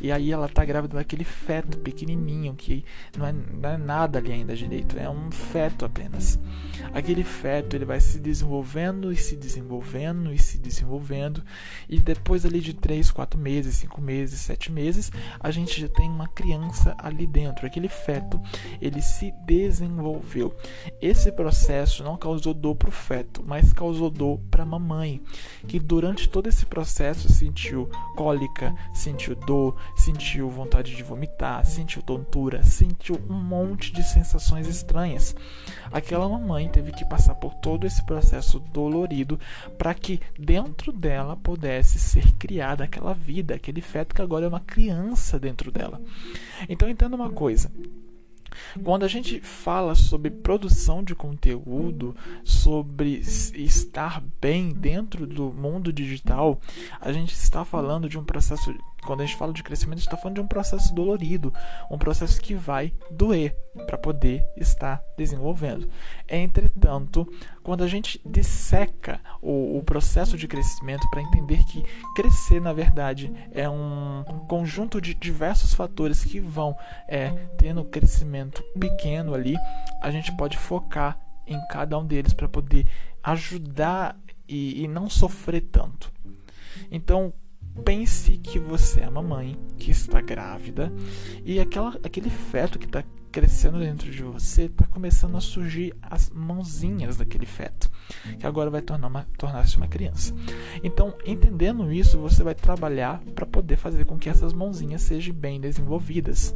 e 0.00 0.12
aí 0.12 0.30
ela 0.30 0.46
está 0.46 0.64
grávida 0.64 0.96
daquele 0.96 1.24
feto 1.24 1.78
pequenininho 1.78 2.54
que 2.54 2.84
não 3.16 3.26
é, 3.26 3.32
não 3.32 3.70
é, 3.70 3.76
nada 3.76 4.18
ali 4.18 4.32
ainda 4.32 4.54
direito, 4.54 4.96
é 4.96 5.10
um 5.10 5.30
feto 5.30 5.84
apenas. 5.84 6.38
Aquele 6.92 7.24
feto 7.24 7.74
ele 7.74 7.84
vai 7.84 8.00
se 8.00 8.20
desenvolvendo 8.20 9.12
e 9.12 9.16
se 9.16 9.36
desenvolvendo 9.36 10.32
e 10.32 10.38
se 10.38 10.58
desenvolvendo 10.58 11.42
e 11.88 11.98
depois 11.98 12.46
ali 12.46 12.60
de 12.60 12.74
3, 12.74 13.10
4 13.10 13.38
meses, 13.38 13.74
5 13.76 14.00
meses, 14.00 14.40
7 14.40 14.70
meses, 14.70 15.10
a 15.40 15.50
gente 15.50 15.80
já 15.80 15.88
tem 15.88 16.08
uma 16.08 16.28
criança 16.28 16.94
ali 16.98 17.26
dentro. 17.26 17.66
Aquele 17.66 17.88
feto 17.88 18.40
ele 18.80 19.02
se 19.02 19.32
desenvolveu. 19.44 20.56
Esse 21.00 21.32
processo 21.32 22.04
não 22.04 22.16
causou 22.16 22.54
dor 22.54 22.76
para 22.76 22.88
o 22.88 22.92
feto, 22.92 23.42
mas 23.44 23.72
causou 23.72 24.08
dor 24.08 24.38
para 24.50 24.62
a 24.62 24.66
mamãe 24.66 25.20
que 25.66 25.78
durante 25.78 26.28
todo 26.28 26.48
esse 26.48 26.66
processo 26.66 27.30
sentiu 27.32 27.88
cólica, 28.16 28.74
sentiu 28.92 29.34
dor, 29.34 29.76
sentiu 29.96 30.48
vontade 30.48 30.94
de 30.94 31.02
vomitar, 31.02 31.64
sentiu 31.64 32.02
tontura, 32.02 32.62
sentiu 32.62 33.20
um 33.28 33.34
monte 33.34 33.92
de 33.92 34.02
sensações 34.02 34.66
estranhas. 34.66 35.34
Aquela 35.92 36.28
mamãe 36.28 36.68
teve 36.68 36.92
que 36.92 37.04
passar 37.04 37.34
por 37.34 37.54
todo 37.54 37.86
esse 37.86 38.04
processo 38.04 38.58
dolorido 38.58 39.38
para 39.76 39.94
que 39.94 40.20
dentro 40.38 40.92
dela 40.92 41.36
pudesse 41.36 41.98
ser 41.98 42.32
criada 42.32 42.84
aquela 42.84 43.14
vida, 43.14 43.54
aquele 43.54 43.80
feto 43.80 44.14
que 44.14 44.22
agora 44.22 44.46
é 44.46 44.48
uma 44.48 44.60
criança 44.60 45.38
dentro 45.38 45.70
dela. 45.70 46.00
Então 46.68 46.88
entenda 46.88 47.16
uma 47.16 47.30
coisa. 47.30 47.70
Quando 48.82 49.04
a 49.04 49.08
gente 49.08 49.40
fala 49.40 49.94
sobre 49.94 50.30
produção 50.30 51.02
de 51.02 51.14
conteúdo, 51.14 52.14
sobre 52.44 53.22
estar 53.54 54.22
bem 54.40 54.70
dentro 54.70 55.26
do 55.26 55.52
mundo 55.52 55.92
digital, 55.92 56.60
a 57.00 57.12
gente 57.12 57.32
está 57.32 57.64
falando 57.64 58.08
de 58.08 58.18
um 58.18 58.24
processo 58.24 58.74
quando 59.08 59.22
a 59.22 59.24
gente 59.24 59.38
fala 59.38 59.54
de 59.54 59.62
crescimento, 59.62 59.94
a 59.94 60.00
gente 60.00 60.06
está 60.06 60.18
falando 60.18 60.34
de 60.34 60.42
um 60.42 60.46
processo 60.46 60.94
dolorido, 60.94 61.50
um 61.90 61.96
processo 61.96 62.38
que 62.42 62.54
vai 62.54 62.92
doer 63.10 63.56
para 63.86 63.96
poder 63.96 64.46
estar 64.54 65.02
desenvolvendo. 65.16 65.88
Entretanto, 66.28 67.26
quando 67.62 67.82
a 67.82 67.88
gente 67.88 68.20
disseca 68.22 69.18
o, 69.40 69.78
o 69.78 69.82
processo 69.82 70.36
de 70.36 70.46
crescimento 70.46 71.08
para 71.08 71.22
entender 71.22 71.64
que 71.64 71.82
crescer, 72.14 72.60
na 72.60 72.74
verdade, 72.74 73.32
é 73.52 73.66
um 73.66 74.24
conjunto 74.46 75.00
de 75.00 75.14
diversos 75.14 75.72
fatores 75.72 76.22
que 76.22 76.38
vão 76.38 76.76
é, 77.08 77.30
tendo 77.56 77.86
crescimento 77.86 78.62
pequeno 78.78 79.32
ali, 79.32 79.56
a 80.02 80.10
gente 80.10 80.36
pode 80.36 80.58
focar 80.58 81.18
em 81.46 81.58
cada 81.68 81.96
um 81.96 82.04
deles 82.04 82.34
para 82.34 82.46
poder 82.46 82.86
ajudar 83.22 84.20
e, 84.46 84.84
e 84.84 84.86
não 84.86 85.08
sofrer 85.08 85.62
tanto. 85.62 86.12
Então, 86.90 87.32
pense 87.85 88.38
que 88.38 88.58
você 88.58 89.00
é 89.00 89.08
uma 89.08 89.23
mãe 89.23 89.56
que 89.78 89.90
está 89.90 90.20
grávida 90.20 90.92
e 91.44 91.58
aquela, 91.61 91.90
aquele 92.02 92.30
feto 92.30 92.78
que 92.78 92.87
está 92.87 93.02
crescendo 93.30 93.78
dentro 93.78 94.11
de 94.11 94.23
você 94.23 94.64
está 94.64 94.87
começando 94.87 95.37
a 95.37 95.40
surgir 95.40 95.94
as 96.02 96.30
mãozinhas 96.30 97.16
daquele 97.16 97.47
feto, 97.47 97.90
que 98.38 98.47
agora 98.47 98.70
vai 98.70 98.82
tornar 98.82 99.26
tornar-se 99.37 99.76
uma 99.76 99.87
criança. 99.87 100.35
Então, 100.82 101.14
entendendo 101.26 101.92
isso, 101.92 102.18
você 102.18 102.42
vai 102.42 102.54
trabalhar 102.54 103.20
para 103.35 103.47
poder 103.47 103.76
fazer 103.76 104.04
com 104.06 104.18
que 104.18 104.28
essas 104.28 104.52
mãozinhas 104.52 105.02
sejam 105.02 105.35
bem 105.35 105.61
desenvolvidas. 105.61 106.54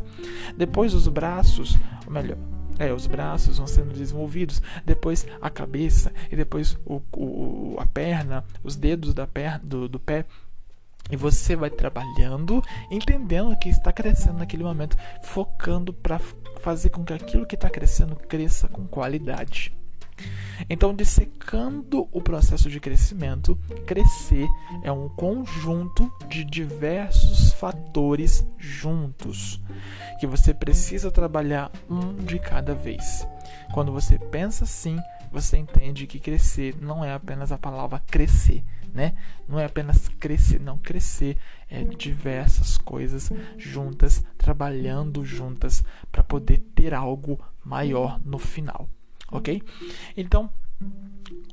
Depois, 0.57 0.95
os 0.95 1.09
braços, 1.09 1.77
ou 2.07 2.13
melhor, 2.13 2.39
é, 2.79 2.93
os 2.93 3.07
braços 3.07 3.59
vão 3.59 3.67
sendo 3.67 3.93
desenvolvidos, 3.93 4.63
depois 4.85 5.27
a 5.41 5.51
cabeça 5.51 6.13
e 6.31 6.37
depois 6.37 6.79
o, 6.85 7.03
o, 7.13 7.77
a 7.79 7.87
perna, 7.87 8.45
os 8.65 8.77
dedos 8.77 9.15
da 9.15 9.27
perna, 9.27 9.61
do, 9.63 9.89
do 9.89 10.01
pé 10.01 10.27
e 11.13 11.17
você 11.17 11.55
vai 11.55 11.69
trabalhando, 11.69 12.63
entendendo 12.91 13.57
que 13.57 13.69
está 13.69 13.93
crescendo 13.93 14.39
naquele 14.39 14.65
momento, 14.65 14.97
focando 15.23 15.93
para 15.93 16.19
fazer 16.63 16.89
com 16.89 17.05
que 17.05 17.13
aquilo 17.13 17.47
que 17.47 17.55
está 17.55 17.69
crescendo 17.69 18.17
cresça 18.17 18.67
com 18.67 18.87
qualidade. 18.87 19.77
Então, 20.71 20.95
dissecando 20.95 22.09
o 22.13 22.21
processo 22.21 22.71
de 22.71 22.81
crescimento, 22.81 23.59
crescer 23.87 24.47
é 24.83 24.93
um 24.93 25.09
conjunto 25.09 26.11
de 26.29 26.45
diversos 26.45 27.53
fatores 27.53 28.47
juntos, 28.57 29.61
que 30.19 30.27
você 30.27 30.55
precisa 30.55 31.11
trabalhar 31.11 31.71
um 31.91 32.15
de 32.15 32.39
cada 32.39 32.75
vez. 32.75 33.27
Quando 33.75 33.93
você 33.93 34.19
pensa 34.19 34.65
assim, 34.65 34.99
você 35.31 35.59
entende 35.59 36.07
que 36.07 36.21
crescer 36.21 36.77
não 36.81 37.05
é 37.05 37.13
apenas 37.13 37.51
a 37.51 37.59
palavra 37.59 38.03
crescer, 38.07 38.63
né? 38.93 39.15
Não 39.49 39.59
é 39.59 39.65
apenas 39.65 40.09
crescer, 40.09 40.61
não 40.61 40.79
crescer 40.79 41.37
é 41.69 41.83
diversas 41.85 42.77
coisas 42.77 43.31
juntas, 43.57 44.25
trabalhando 44.37 45.25
juntas 45.25 45.83
para 46.11 46.23
poder 46.23 46.59
ter 46.75 46.93
algo 46.93 47.41
maior 47.65 48.21
no 48.25 48.39
final, 48.39 48.89
ok? 49.31 49.63
Então 50.17 50.53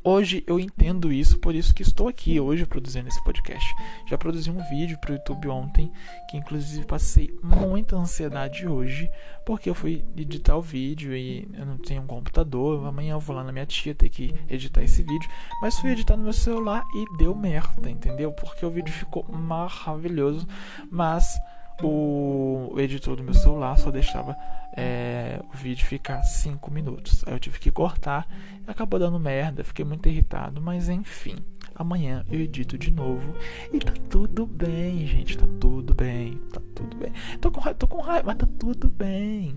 Hoje 0.01 0.43
eu 0.47 0.57
entendo 0.57 1.11
isso, 1.11 1.37
por 1.37 1.53
isso 1.53 1.73
que 1.73 1.81
estou 1.81 2.07
aqui 2.07 2.39
hoje 2.39 2.65
produzindo 2.65 3.09
esse 3.09 3.21
podcast. 3.23 3.75
Já 4.09 4.17
produzi 4.17 4.49
um 4.49 4.63
vídeo 4.69 4.97
para 4.97 5.11
o 5.11 5.13
YouTube 5.15 5.49
ontem, 5.49 5.91
que 6.29 6.37
inclusive 6.37 6.85
passei 6.85 7.29
muita 7.43 7.97
ansiedade 7.97 8.65
hoje, 8.65 9.11
porque 9.45 9.69
eu 9.69 9.75
fui 9.75 10.05
editar 10.15 10.55
o 10.55 10.61
vídeo 10.61 11.13
e 11.13 11.49
eu 11.53 11.65
não 11.65 11.77
tenho 11.77 12.01
um 12.01 12.07
computador. 12.07 12.87
Amanhã 12.87 13.13
eu 13.13 13.19
vou 13.19 13.35
lá 13.35 13.43
na 13.43 13.51
minha 13.51 13.65
tia 13.65 13.93
ter 13.93 14.07
que 14.07 14.33
editar 14.47 14.81
esse 14.81 15.03
vídeo, 15.03 15.29
mas 15.61 15.77
fui 15.77 15.91
editar 15.91 16.15
no 16.15 16.23
meu 16.23 16.33
celular 16.33 16.85
e 16.95 17.17
deu 17.17 17.35
merda, 17.35 17.89
entendeu? 17.89 18.31
Porque 18.31 18.65
o 18.65 18.71
vídeo 18.71 18.93
ficou 18.93 19.25
maravilhoso, 19.29 20.47
mas 20.89 21.37
o 21.81 22.73
editor 22.77 23.15
do 23.15 23.23
meu 23.23 23.33
celular 23.33 23.77
só 23.77 23.91
deixava 23.91 24.35
é, 24.75 25.39
o 25.53 25.57
vídeo 25.57 25.85
ficar 25.85 26.21
5 26.23 26.71
minutos. 26.71 27.23
Aí 27.25 27.33
eu 27.33 27.39
tive 27.39 27.59
que 27.59 27.71
cortar 27.71 28.27
acabou 28.71 28.99
dando 28.99 29.19
merda. 29.19 29.63
Fiquei 29.63 29.83
muito 29.83 30.07
irritado, 30.07 30.61
mas 30.61 30.89
enfim. 30.89 31.35
Amanhã 31.75 32.25
eu 32.29 32.41
edito 32.41 32.77
de 32.77 32.91
novo 32.91 33.33
e 33.71 33.79
tá 33.79 33.93
tudo 34.09 34.45
bem, 34.45 35.05
gente. 35.07 35.37
Tá 35.37 35.47
tudo 35.59 35.93
bem, 35.93 36.37
tá 36.51 36.61
tudo 36.75 36.97
bem. 36.97 37.11
Tô 37.39 37.51
com 37.51 37.59
raiva, 37.59 37.79
tô 37.79 37.87
com 37.87 38.01
raiva 38.01 38.27
mas 38.27 38.37
tá 38.37 38.47
tudo 38.59 38.89
bem. 38.89 39.55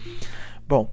Bom, 0.68 0.92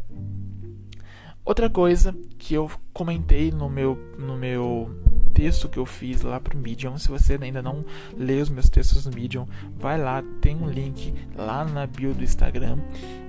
outra 1.43 1.69
coisa 1.69 2.15
que 2.37 2.53
eu 2.53 2.71
comentei 2.93 3.51
no 3.51 3.69
meu, 3.69 3.97
no 4.17 4.37
meu 4.37 4.89
texto 5.33 5.67
que 5.67 5.77
eu 5.77 5.85
fiz 5.85 6.21
lá 6.21 6.39
pro 6.39 6.57
Medium. 6.57 6.97
Se 6.97 7.09
você 7.09 7.37
ainda 7.41 7.61
não 7.61 7.83
lê 8.17 8.41
os 8.41 8.49
meus 8.49 8.69
textos 8.69 9.05
no 9.05 9.11
Medium, 9.11 9.47
vai 9.77 9.99
lá, 9.99 10.23
tem 10.41 10.55
um 10.55 10.69
link 10.69 11.13
lá 11.35 11.65
na 11.65 11.85
bio 11.85 12.13
do 12.13 12.23
Instagram. 12.23 12.77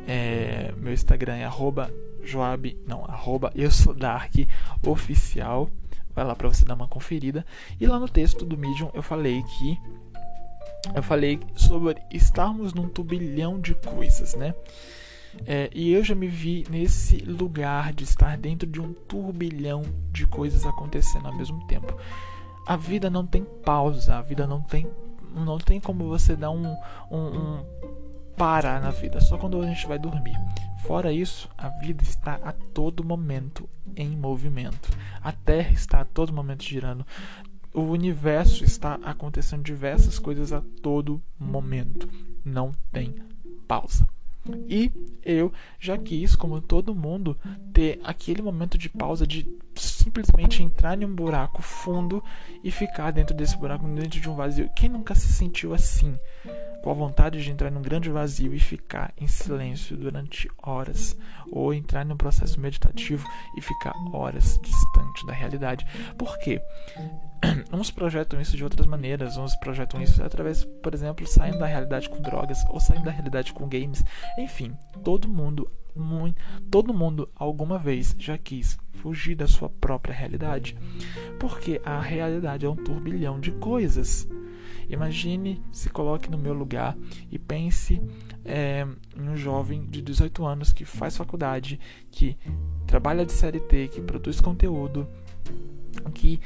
É, 0.06 0.73
meu 0.76 0.92
Instagram 0.92 1.37
é 1.37 1.44
arroba 1.44 1.92
Joab, 2.23 2.76
não, 2.87 3.04
arroba 3.04 3.52
eu 3.54 3.70
sou 3.70 3.94
Dark 3.94 4.34
oficial. 4.87 5.70
Vai 6.14 6.25
lá 6.25 6.34
para 6.37 6.49
você 6.49 6.64
dar 6.64 6.75
uma 6.75 6.87
conferida. 6.87 7.44
E 7.80 7.87
lá 7.87 7.99
no 7.99 8.08
texto 8.08 8.44
do 8.44 8.56
Medium 8.56 8.90
eu 8.94 9.02
falei 9.02 9.42
que 9.42 9.78
eu 10.94 11.02
falei 11.02 11.40
sobre 11.54 11.96
estarmos 12.12 12.75
num 12.75 12.88
turbilhão 12.88 13.58
de 13.58 13.75
coisas, 13.75 14.34
né? 14.34 14.54
É, 15.47 15.71
e 15.75 15.93
eu 15.93 16.03
já 16.03 16.14
me 16.14 16.26
vi 16.26 16.64
nesse 16.71 17.17
lugar 17.19 17.93
de 17.93 18.05
estar 18.05 18.37
dentro 18.38 18.69
de 18.69 18.81
um 18.81 18.93
turbilhão 18.93 19.83
de 20.12 20.26
coisas 20.26 20.64
acontecendo 20.64 21.26
ao 21.26 21.37
mesmo 21.37 21.67
tempo. 21.67 21.97
A 22.67 22.76
vida 22.76 23.11
não 23.11 23.26
tem 23.26 23.45
pausa, 23.64 24.17
a 24.17 24.23
vida 24.23 24.47
não 24.47 24.61
tem, 24.62 24.87
não 25.35 25.59
tem 25.59 25.79
como 25.79 26.09
você 26.09 26.35
dar 26.35 26.50
um, 26.50 26.75
um, 27.11 27.19
um 27.19 27.64
parar 28.37 28.81
na 28.81 28.91
vida, 28.91 29.21
só 29.21 29.37
quando 29.37 29.61
a 29.61 29.67
gente 29.67 29.87
vai 29.87 29.99
dormir. 29.99 30.37
Fora 30.87 31.12
isso, 31.12 31.49
a 31.57 31.69
vida 31.69 32.03
está 32.03 32.35
a 32.43 32.53
todo 32.53 33.05
momento 33.05 33.69
em 33.97 34.11
movimento. 34.11 34.91
A 35.23 35.33
Terra 35.33 35.71
está 35.73 36.00
a 36.00 36.05
todo 36.05 36.33
momento 36.33 36.62
girando. 36.62 37.07
O 37.73 37.81
universo 37.81 38.64
está 38.64 38.99
acontecendo 39.03 39.62
diversas 39.62 40.19
coisas 40.19 40.53
a 40.53 40.62
todo 40.83 41.23
momento. 41.38 42.09
Não 42.45 42.73
tem 42.93 43.14
pausa. 43.67 44.07
E 44.68 44.92
eu 45.22 45.52
já 45.78 45.96
quis, 45.96 46.36
como 46.36 46.60
todo 46.60 46.94
mundo, 46.94 47.38
ter 47.72 48.00
aquele 48.04 48.42
momento 48.42 48.76
de 48.76 48.88
pausa 48.88 49.26
de 49.26 49.46
simplesmente 49.74 50.62
entrar 50.62 51.00
em 51.00 51.04
um 51.04 51.14
buraco 51.14 51.62
fundo 51.62 52.22
e 52.62 52.70
ficar 52.70 53.10
dentro 53.10 53.34
desse 53.34 53.56
buraco, 53.56 53.86
dentro 53.86 54.20
de 54.20 54.28
um 54.28 54.34
vazio. 54.34 54.70
Quem 54.76 54.88
nunca 54.88 55.14
se 55.14 55.32
sentiu 55.32 55.72
assim? 55.72 56.18
Com 56.85 56.91
a 56.91 56.95
vontade 56.95 57.43
de 57.43 57.50
entrar 57.50 57.71
num 57.71 57.81
grande 57.81 58.11
vazio 58.11 58.53
e 58.53 58.61
ficar 58.61 59.11
em 59.17 59.26
silêncio 59.26 59.97
durante 59.97 60.50
horas, 60.62 61.17
ou 61.50 61.73
entrar 61.73 62.05
num 62.05 62.14
processo 62.14 62.61
meditativo 62.61 63.26
e 63.57 63.62
ficar 63.62 63.95
horas 64.12 64.61
distante 64.62 65.26
da 65.26 65.33
realidade. 65.33 65.87
Por 66.19 66.37
quê? 66.41 66.61
uns 67.73 67.91
projetam 67.91 68.38
isso 68.38 68.55
de 68.55 68.62
outras 68.62 68.87
maneiras, 68.87 69.38
uns 69.38 69.57
projetam 69.57 70.03
isso 70.03 70.23
através, 70.23 70.62
por 70.83 70.93
exemplo, 70.93 71.26
saindo 71.26 71.59
da 71.59 71.64
realidade 71.64 72.07
com 72.11 72.21
drogas 72.21 72.62
ou 72.69 72.79
saindo 72.79 73.07
da 73.07 73.11
realidade 73.11 73.55
com 73.55 73.67
games. 73.67 74.05
Enfim, 74.37 74.76
todo 75.03 75.26
mundo, 75.26 75.73
muito, 75.97 76.38
todo 76.71 76.93
mundo 76.93 77.31
alguma 77.35 77.79
vez 77.79 78.14
já 78.19 78.37
quis 78.37 78.76
fugir 78.93 79.35
da 79.35 79.47
sua 79.47 79.71
própria 79.71 80.14
realidade, 80.14 80.76
porque 81.41 81.81
a 81.83 81.99
realidade 81.99 82.67
é 82.67 82.69
um 82.69 82.76
turbilhão 82.76 83.41
de 83.41 83.53
coisas. 83.53 84.29
Imagine, 84.88 85.62
se 85.73 85.88
coloque 85.88 86.31
no 86.31 86.38
meu 86.38 86.53
lugar 86.53 86.97
e 87.31 87.38
pense 87.38 88.00
é, 88.45 88.87
em 89.17 89.29
um 89.29 89.37
jovem 89.37 89.85
de 89.87 90.03
18 90.03 90.45
anos 90.45 90.73
que 90.73 90.85
faz 90.85 91.17
faculdade, 91.17 91.81
que 92.11 92.37
trabalha 92.87 93.25
de 93.25 93.33
CLT, 93.33 93.88
que 93.88 94.00
produz 94.00 94.41
conteúdo, 94.41 95.09
que 96.12 96.41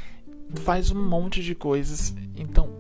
faz 0.57 0.91
um 0.91 1.09
monte 1.09 1.43
de 1.43 1.55
coisas. 1.55 2.15
Então, 2.37 2.71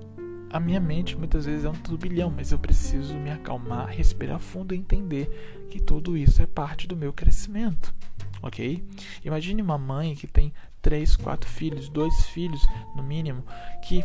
a 0.50 0.59
minha 0.59 0.81
mente 0.81 1.17
muitas 1.17 1.45
vezes 1.45 1.65
é 1.65 1.69
um 1.69 1.75
turbilhão, 1.75 2.33
mas 2.35 2.53
eu 2.53 2.59
preciso 2.59 3.15
me 3.15 3.31
acalmar, 3.31 3.88
respirar 3.88 4.38
fundo 4.38 4.75
e 4.75 4.79
entender 4.79 5.67
que 5.71 5.81
tudo 5.81 6.17
isso 6.17 6.41
é 6.41 6.47
parte 6.47 6.87
do 6.87 6.97
meu 6.97 7.12
crescimento. 7.12 7.95
Ok? 8.41 8.83
Imagine 9.25 9.61
uma 9.61 9.77
mãe 9.77 10.15
que 10.15 10.27
tem 10.27 10.53
três, 10.81 11.17
quatro 11.17 11.49
filhos, 11.50 11.88
dois 11.88 12.27
filhos 12.27 12.65
no 12.97 13.03
mínimo, 13.03 13.45
que 13.87 14.03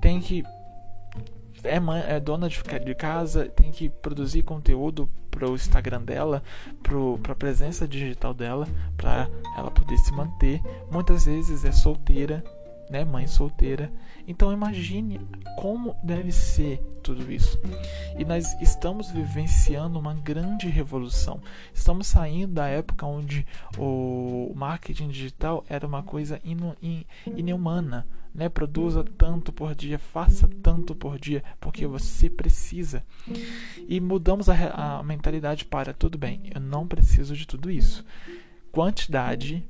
tem 0.00 0.20
que 0.20 0.42
é, 1.64 1.80
mãe, 1.80 2.02
é 2.06 2.20
dona 2.20 2.48
de, 2.48 2.62
de 2.62 2.94
casa, 2.94 3.48
tem 3.48 3.72
que 3.72 3.88
produzir 3.88 4.42
conteúdo 4.42 5.08
para 5.30 5.50
o 5.50 5.54
Instagram 5.54 6.02
dela, 6.02 6.42
para 6.82 7.32
a 7.32 7.36
presença 7.36 7.88
digital 7.88 8.32
dela, 8.32 8.68
para 8.96 9.28
ela 9.56 9.70
poder 9.70 9.98
se 9.98 10.12
manter. 10.12 10.62
Muitas 10.90 11.24
vezes 11.24 11.64
é 11.64 11.72
solteira, 11.72 12.44
né, 12.88 13.04
mãe 13.04 13.26
solteira. 13.26 13.90
Então 14.26 14.52
imagine 14.52 15.20
como 15.58 15.96
deve 16.02 16.30
ser 16.32 16.78
tudo 17.02 17.30
isso. 17.30 17.58
E 18.18 18.24
nós 18.24 18.54
estamos 18.60 19.10
vivenciando 19.10 19.98
uma 19.98 20.14
grande 20.14 20.68
revolução. 20.68 21.40
Estamos 21.72 22.06
saindo 22.06 22.54
da 22.54 22.66
época 22.66 23.04
onde 23.06 23.46
o 23.76 24.52
marketing 24.54 25.08
digital 25.08 25.64
era 25.68 25.86
uma 25.86 26.02
coisa 26.02 26.40
inumana. 27.26 28.06
Né? 28.34 28.48
Produza 28.48 29.04
tanto 29.16 29.52
por 29.52 29.74
dia, 29.74 29.98
faça 29.98 30.48
tanto 30.62 30.94
por 30.94 31.18
dia, 31.18 31.42
porque 31.60 31.86
você 31.86 32.28
precisa. 32.28 33.04
E 33.88 34.00
mudamos 34.00 34.48
a, 34.48 34.98
a 34.98 35.02
mentalidade 35.02 35.64
para 35.64 35.94
tudo 35.94 36.18
bem, 36.18 36.50
eu 36.54 36.60
não 36.60 36.86
preciso 36.86 37.36
de 37.36 37.46
tudo 37.46 37.70
isso. 37.70 38.04
Quantidade 38.72 39.64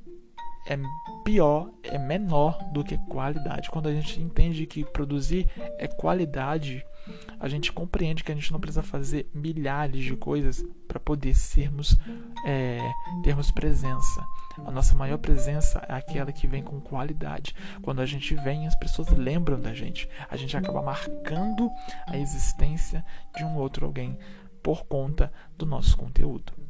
é 0.66 0.78
pior, 1.24 1.70
é 1.82 1.98
menor 1.98 2.58
do 2.72 2.84
que 2.84 2.98
qualidade. 2.98 3.70
Quando 3.70 3.88
a 3.88 3.94
gente 3.94 4.20
entende 4.20 4.66
que 4.66 4.84
produzir 4.84 5.48
é 5.78 5.86
qualidade, 5.86 6.84
a 7.38 7.48
gente 7.48 7.72
compreende 7.72 8.24
que 8.24 8.32
a 8.32 8.34
gente 8.34 8.52
não 8.52 8.60
precisa 8.60 8.82
fazer 8.82 9.28
milhares 9.34 10.02
de 10.02 10.16
coisas 10.16 10.64
para 10.88 10.98
poder 10.98 11.34
sermos, 11.34 11.98
é, 12.46 12.78
termos 13.22 13.50
presença. 13.50 14.24
A 14.64 14.70
nossa 14.70 14.94
maior 14.94 15.18
presença 15.18 15.84
é 15.88 15.94
aquela 15.94 16.32
que 16.32 16.46
vem 16.46 16.62
com 16.62 16.80
qualidade. 16.80 17.54
Quando 17.82 18.00
a 18.00 18.06
gente 18.06 18.34
vem, 18.36 18.66
as 18.66 18.76
pessoas 18.76 19.08
lembram 19.08 19.60
da 19.60 19.74
gente. 19.74 20.08
A 20.30 20.36
gente 20.36 20.56
acaba 20.56 20.80
marcando 20.80 21.68
a 22.06 22.16
existência 22.16 23.04
de 23.36 23.44
um 23.44 23.56
outro 23.56 23.84
alguém 23.84 24.16
por 24.62 24.84
conta 24.86 25.30
do 25.58 25.66
nosso 25.66 25.96
conteúdo. 25.96 26.63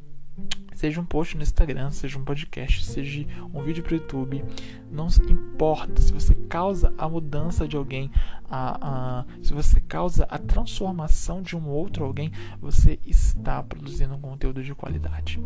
Seja 0.74 1.00
um 1.00 1.04
post 1.04 1.36
no 1.36 1.42
Instagram, 1.42 1.90
seja 1.92 2.18
um 2.18 2.24
podcast, 2.24 2.84
seja 2.84 3.24
um 3.54 3.62
vídeo 3.62 3.82
para 3.82 3.92
o 3.92 3.96
YouTube, 3.96 4.44
não 4.90 5.06
importa 5.30 6.02
se 6.02 6.12
você 6.12 6.34
causa 6.34 6.92
a 6.98 7.08
mudança 7.08 7.66
de 7.66 7.76
alguém, 7.76 8.10
a, 8.50 9.20
a, 9.20 9.24
se 9.42 9.54
você 9.54 9.80
causa 9.80 10.24
a 10.24 10.36
transformação 10.36 11.40
de 11.40 11.56
um 11.56 11.68
outro 11.68 12.04
alguém, 12.04 12.32
você 12.60 12.98
está 13.06 13.62
produzindo 13.62 14.14
um 14.14 14.20
conteúdo 14.20 14.62
de 14.62 14.74
qualidade. 14.74 15.40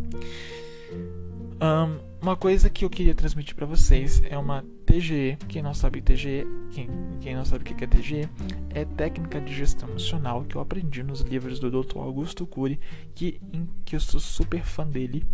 Um, 0.90 1.99
uma 2.21 2.37
coisa 2.37 2.71
que 2.71 2.85
eu 2.85 2.90
queria 2.90 3.14
transmitir 3.14 3.54
para 3.54 3.66
vocês 3.66 4.23
é 4.25 4.37
uma 4.38 4.64
TGE. 4.87 5.37
Quem 5.49 5.62
não 5.62 5.75
sabe 5.75 6.00
TGE, 6.00 6.47
quem, 6.73 6.88
quem 7.21 7.35
não 7.35 7.45
sabe 7.45 7.62
o 7.62 7.75
que 7.75 7.85
é 7.85 7.87
TGE, 7.87 8.28
é 8.71 8.85
técnica 8.85 9.40
de 9.40 9.54
gestão 9.54 9.88
emocional 9.88 10.45
que 10.45 10.57
eu 10.57 10.61
aprendi 10.61 11.02
nos 11.02 11.21
livros 11.21 11.61
do 11.61 11.71
Dr. 11.71 11.99
Augusto 11.99 12.47
Cury, 12.47 12.80
que, 13.14 13.40
em, 13.52 13.68
que 13.85 13.97
eu 13.97 14.00
sou 14.00 14.21
super 14.21 14.62
fã 14.62 14.87
dele. 14.87 15.26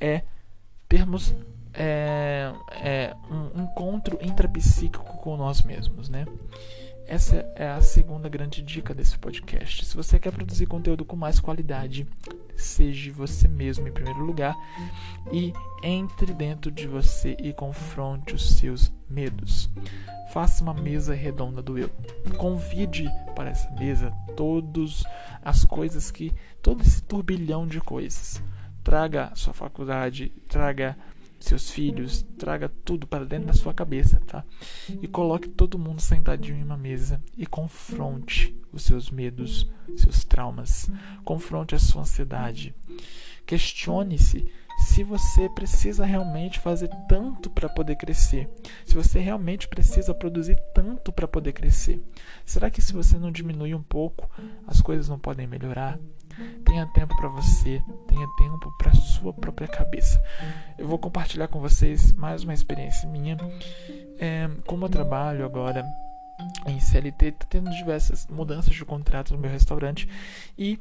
É 0.00 0.22
termos 0.88 1.34
é, 1.72 2.52
é, 2.70 3.16
um 3.30 3.62
encontro 3.62 4.18
intrapsíquico 4.22 5.18
com 5.18 5.36
nós 5.36 5.62
mesmos, 5.62 6.08
né? 6.08 6.24
Essa 7.06 7.46
é 7.54 7.68
a 7.68 7.82
segunda 7.82 8.28
grande 8.28 8.62
dica 8.62 8.94
desse 8.94 9.18
podcast. 9.18 9.84
Se 9.84 9.94
você 9.94 10.18
quer 10.18 10.32
produzir 10.32 10.66
conteúdo 10.66 11.04
com 11.04 11.14
mais 11.14 11.38
qualidade, 11.38 12.06
seja 12.56 13.12
você 13.12 13.46
mesmo 13.46 13.86
em 13.86 13.92
primeiro 13.92 14.24
lugar 14.24 14.56
e 15.30 15.52
entre 15.82 16.32
dentro 16.32 16.70
de 16.70 16.88
você 16.88 17.36
e 17.38 17.52
confronte 17.52 18.34
os 18.34 18.56
seus 18.56 18.90
medos. 19.08 19.70
Faça 20.32 20.64
uma 20.64 20.72
mesa 20.72 21.14
redonda 21.14 21.60
do 21.60 21.78
eu. 21.78 21.90
Convide 22.38 23.08
para 23.36 23.50
essa 23.50 23.70
mesa 23.72 24.10
todas 24.34 25.04
as 25.42 25.64
coisas 25.64 26.10
que 26.10 26.32
todo 26.62 26.82
esse 26.82 27.02
turbilhão 27.02 27.66
de 27.66 27.80
coisas. 27.80 28.42
Traga 28.82 29.30
sua 29.34 29.52
faculdade, 29.52 30.32
traga 30.48 30.96
seus 31.44 31.70
filhos, 31.70 32.24
traga 32.38 32.68
tudo 32.84 33.06
para 33.06 33.24
dentro 33.24 33.46
da 33.46 33.52
sua 33.52 33.74
cabeça, 33.74 34.20
tá? 34.26 34.44
E 35.02 35.06
coloque 35.06 35.48
todo 35.48 35.78
mundo 35.78 36.00
sentadinho 36.00 36.58
em 36.58 36.62
uma 36.62 36.76
mesa 36.76 37.22
e 37.36 37.46
confronte 37.46 38.56
os 38.72 38.82
seus 38.82 39.10
medos, 39.10 39.70
seus 39.96 40.24
traumas, 40.24 40.90
confronte 41.24 41.74
a 41.74 41.78
sua 41.78 42.02
ansiedade. 42.02 42.74
Questione-se 43.46 44.50
se 44.78 45.04
você 45.04 45.48
precisa 45.48 46.04
realmente 46.04 46.58
fazer 46.58 46.88
tanto 47.08 47.48
para 47.48 47.68
poder 47.68 47.96
crescer, 47.96 48.48
se 48.84 48.94
você 48.94 49.18
realmente 49.18 49.68
precisa 49.68 50.12
produzir 50.12 50.56
tanto 50.74 51.12
para 51.12 51.28
poder 51.28 51.52
crescer. 51.52 52.02
Será 52.44 52.70
que 52.70 52.82
se 52.82 52.92
você 52.92 53.16
não 53.16 53.30
diminuir 53.30 53.74
um 53.74 53.82
pouco, 53.82 54.28
as 54.66 54.80
coisas 54.80 55.08
não 55.08 55.18
podem 55.18 55.46
melhorar? 55.46 55.98
Tenha 56.64 56.86
tempo 56.86 57.14
para 57.16 57.28
você, 57.28 57.82
tenha 58.06 58.26
tempo 58.36 58.72
para 58.78 58.92
sua 58.94 59.32
própria 59.32 59.68
cabeça. 59.68 60.22
Eu 60.78 60.86
vou 60.86 60.98
compartilhar 60.98 61.48
com 61.48 61.60
vocês 61.60 62.12
mais 62.12 62.42
uma 62.42 62.54
experiência 62.54 63.08
minha. 63.08 63.36
É, 64.18 64.48
como 64.66 64.84
eu 64.84 64.88
trabalho 64.88 65.44
agora 65.44 65.84
em 66.66 66.80
CLT, 66.80 67.32
tá 67.32 67.46
tendo 67.48 67.70
diversas 67.70 68.26
mudanças 68.26 68.74
de 68.74 68.84
contrato 68.84 69.32
no 69.32 69.38
meu 69.38 69.50
restaurante 69.50 70.08
e 70.58 70.78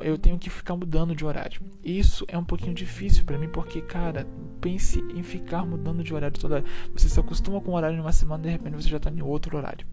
eu 0.00 0.18
tenho 0.18 0.38
que 0.38 0.50
ficar 0.50 0.76
mudando 0.76 1.14
de 1.14 1.24
horário. 1.24 1.60
Isso 1.82 2.24
é 2.28 2.36
um 2.36 2.44
pouquinho 2.44 2.74
difícil 2.74 3.24
para 3.24 3.38
mim 3.38 3.48
porque, 3.48 3.80
cara, 3.80 4.26
pense 4.60 5.00
em 5.14 5.22
ficar 5.22 5.64
mudando 5.64 6.02
de 6.02 6.12
horário 6.12 6.38
toda 6.38 6.56
hora. 6.56 6.64
Você 6.94 7.08
se 7.08 7.18
acostuma 7.18 7.60
com 7.60 7.72
um 7.72 7.74
horário 7.74 7.96
em 7.96 8.00
uma 8.00 8.12
semana, 8.12 8.42
de 8.42 8.50
repente 8.50 8.76
você 8.76 8.88
já 8.88 8.98
tá 8.98 9.10
em 9.10 9.22
outro 9.22 9.56
horário. 9.56 9.86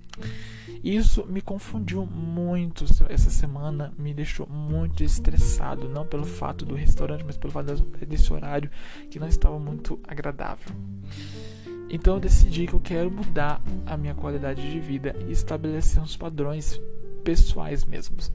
Isso 0.84 1.25
me 1.25 1.41
confundiu 1.41 2.06
muito 2.06 2.84
essa 3.10 3.29
semana, 3.29 3.93
me 3.97 4.13
deixou 4.13 4.47
muito 4.47 5.03
estressado, 5.03 5.88
não 5.88 6.06
pelo 6.06 6.25
fato 6.25 6.65
do 6.65 6.75
restaurante, 6.75 7.23
mas 7.23 7.38
pelo 7.38 7.53
fato 7.53 7.73
desse 8.06 8.34
horário 8.34 8.69
que 9.10 9.19
não 9.19 9.27
estava 9.27 9.58
muito 9.58 9.99
agradável. 10.06 10.75
Então 11.89 12.15
eu 12.15 12.19
decidi 12.19 12.67
que 12.67 12.73
eu 12.73 12.79
quero 12.79 13.10
mudar 13.10 13.62
a 13.86 13.95
minha 13.95 14.15
qualidade 14.15 14.69
de 14.69 14.79
vida 14.79 15.15
e 15.27 15.32
estabelecer 15.32 16.01
uns 16.01 16.17
padrões 16.17 16.82
pessoais 17.23 17.86
mesmos. 17.86 18.32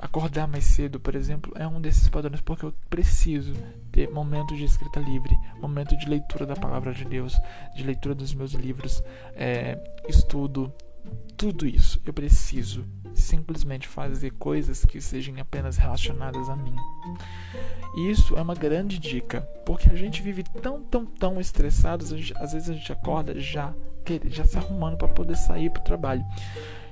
Acordar 0.00 0.48
mais 0.48 0.64
cedo, 0.64 0.98
por 0.98 1.14
exemplo, 1.14 1.52
é 1.56 1.66
um 1.66 1.80
desses 1.80 2.08
padrões 2.08 2.40
porque 2.40 2.64
eu 2.64 2.74
preciso 2.88 3.52
ter 3.92 4.08
momento 4.08 4.56
de 4.56 4.64
escrita 4.64 4.98
livre, 4.98 5.36
momento 5.60 5.96
de 5.96 6.08
leitura 6.08 6.46
da 6.46 6.56
palavra 6.56 6.94
de 6.94 7.04
Deus, 7.04 7.38
de 7.76 7.84
leitura 7.84 8.14
dos 8.14 8.32
meus 8.32 8.52
livros, 8.52 9.02
é, 9.34 9.78
estudo, 10.08 10.72
tudo 11.36 11.66
isso. 11.66 12.00
Eu 12.06 12.14
preciso 12.14 12.86
simplesmente 13.14 13.86
fazer 13.86 14.30
coisas 14.32 14.84
que 14.84 15.00
sejam 15.00 15.34
apenas 15.38 15.76
relacionadas 15.76 16.48
a 16.48 16.56
mim. 16.56 16.74
E 17.96 18.10
isso 18.10 18.36
é 18.36 18.42
uma 18.42 18.54
grande 18.54 18.98
dica, 18.98 19.42
porque 19.66 19.90
a 19.90 19.94
gente 19.94 20.22
vive 20.22 20.44
tão, 20.44 20.82
tão, 20.82 21.04
tão 21.04 21.40
estressados, 21.40 22.12
às 22.36 22.52
vezes 22.52 22.70
a 22.70 22.74
gente 22.74 22.92
acorda 22.92 23.38
já, 23.38 23.74
já 24.26 24.44
se 24.44 24.56
arrumando 24.56 24.96
para 24.96 25.08
poder 25.08 25.36
sair 25.36 25.70
para 25.70 25.80
o 25.80 25.84
trabalho. 25.84 26.24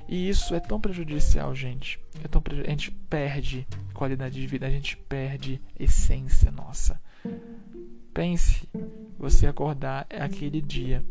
E 0.09 0.27
isso 0.27 0.55
é 0.55 0.59
tão 0.59 0.81
prejudicial, 0.81 1.53
gente. 1.53 1.99
É 2.23 2.27
tão 2.27 2.41
preju... 2.41 2.63
A 2.65 2.69
gente 2.71 2.89
perde 2.89 3.67
qualidade 3.93 4.41
de 4.41 4.47
vida, 4.47 4.65
a 4.65 4.69
gente 4.69 4.97
perde 4.97 5.61
essência 5.79 6.49
nossa. 6.49 6.99
Pense, 8.11 8.67
você 9.19 9.45
acordar 9.45 10.07
aquele 10.09 10.61
dia. 10.61 11.05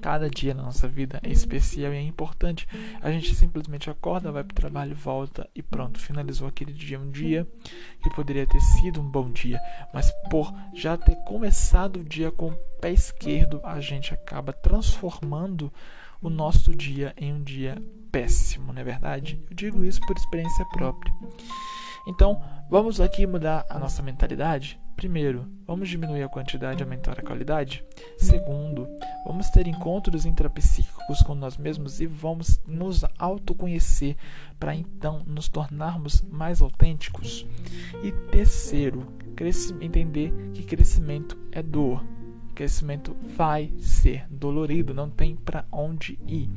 Cada 0.00 0.30
dia 0.30 0.54
na 0.54 0.62
nossa 0.62 0.86
vida 0.86 1.18
é 1.20 1.30
especial 1.30 1.92
e 1.92 1.96
é 1.96 2.00
importante. 2.00 2.68
A 3.02 3.10
gente 3.10 3.34
simplesmente 3.34 3.90
acorda, 3.90 4.30
vai 4.30 4.44
para 4.44 4.52
o 4.52 4.56
trabalho, 4.56 4.94
volta 4.94 5.50
e 5.52 5.60
pronto, 5.60 5.98
finalizou 5.98 6.46
aquele 6.46 6.72
dia. 6.72 7.00
Um 7.00 7.10
dia 7.10 7.44
que 8.04 8.10
poderia 8.10 8.46
ter 8.46 8.60
sido 8.60 9.00
um 9.00 9.10
bom 9.10 9.28
dia, 9.32 9.60
mas 9.92 10.12
por 10.30 10.54
já 10.72 10.96
ter 10.96 11.16
começado 11.24 11.96
o 11.96 12.04
dia 12.04 12.30
com 12.30 12.50
o 12.50 12.56
pé 12.80 12.92
esquerdo, 12.92 13.60
a 13.64 13.80
gente 13.80 14.14
acaba 14.14 14.52
transformando 14.52 15.72
o 16.26 16.30
nosso 16.30 16.74
dia 16.74 17.14
em 17.16 17.32
um 17.32 17.40
dia 17.40 17.80
péssimo, 18.10 18.72
não 18.72 18.80
é 18.80 18.84
verdade? 18.84 19.40
Eu 19.48 19.54
digo 19.54 19.84
isso 19.84 20.00
por 20.00 20.16
experiência 20.16 20.64
própria. 20.72 21.14
Então, 22.04 22.42
vamos 22.68 23.00
aqui 23.00 23.24
mudar 23.28 23.64
a 23.70 23.78
nossa 23.78 24.02
mentalidade? 24.02 24.80
Primeiro, 24.96 25.46
vamos 25.64 25.88
diminuir 25.88 26.24
a 26.24 26.28
quantidade 26.28 26.80
e 26.80 26.82
aumentar 26.82 27.20
a 27.20 27.22
qualidade? 27.22 27.84
Segundo, 28.18 28.88
vamos 29.24 29.50
ter 29.50 29.68
encontros 29.68 30.26
intrapsíquicos 30.26 31.22
com 31.22 31.36
nós 31.36 31.56
mesmos 31.56 32.00
e 32.00 32.06
vamos 32.06 32.60
nos 32.66 33.04
autoconhecer 33.16 34.16
para 34.58 34.74
então 34.74 35.22
nos 35.26 35.48
tornarmos 35.48 36.22
mais 36.22 36.60
autênticos? 36.60 37.46
E 38.02 38.10
terceiro, 38.32 39.12
entender 39.80 40.32
que 40.54 40.64
crescimento 40.64 41.38
é 41.52 41.62
dor 41.62 42.02
crescimento 42.56 43.14
vai 43.36 43.70
ser 43.78 44.26
dolorido, 44.30 44.94
não 44.94 45.10
tem 45.10 45.36
para 45.36 45.66
onde 45.70 46.18
ir. 46.26 46.48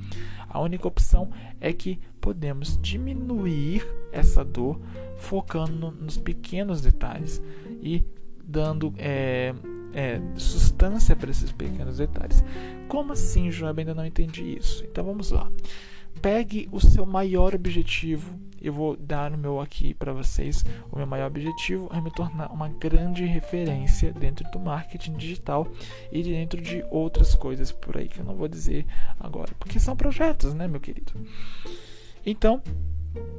A 0.47 0.59
única 0.59 0.88
opção 0.88 1.29
é 1.59 1.71
que 1.73 1.99
podemos 2.19 2.79
diminuir 2.81 3.85
essa 4.12 4.43
dor 4.43 4.79
focando 5.17 5.91
nos 5.91 6.17
pequenos 6.17 6.81
detalhes 6.81 7.41
e 7.83 8.03
dando 8.43 8.93
é, 8.97 9.53
é, 9.93 10.21
substância 10.38 11.15
para 11.15 11.29
esses 11.29 11.51
pequenos 11.51 11.97
detalhes. 11.97 12.43
Como 12.88 13.12
assim, 13.12 13.51
Joab? 13.51 13.79
Ainda 13.81 13.93
não 13.93 14.05
entendi 14.05 14.57
isso. 14.57 14.83
Então 14.85 15.03
vamos 15.03 15.31
lá. 15.31 15.51
Pegue 16.21 16.67
o 16.71 16.79
seu 16.79 17.05
maior 17.05 17.55
objetivo. 17.55 18.38
Eu 18.62 18.73
vou 18.73 18.97
dar 18.97 19.32
o 19.32 19.38
meu 19.38 19.62
aqui 19.62 19.93
para 19.93 20.12
vocês. 20.12 20.65
O 20.91 20.97
meu 20.97 21.08
maior 21.08 21.27
objetivo 21.27 21.89
é 21.93 22.01
me 22.01 22.12
tornar 22.12 22.51
uma 22.51 22.67
grande 22.67 23.23
referência 23.25 24.12
dentro 24.12 24.49
do 24.51 24.60
marketing 24.60 25.13
digital 25.13 25.67
e 26.12 26.21
dentro 26.21 26.62
de 26.62 26.84
outras 26.89 27.34
coisas 27.36 27.71
por 27.71 27.97
aí 27.97 28.10
que 28.10 28.19
eu 28.19 28.25
não 28.25 28.36
vou 28.36 28.49
dizer 28.49 28.86
agora, 29.17 29.51
porque 29.58 29.79
são 29.79 29.95
projetos, 29.95 30.53
né, 30.53 30.67
meu 30.67 30.82
querido? 30.82 31.13
Então, 32.25 32.62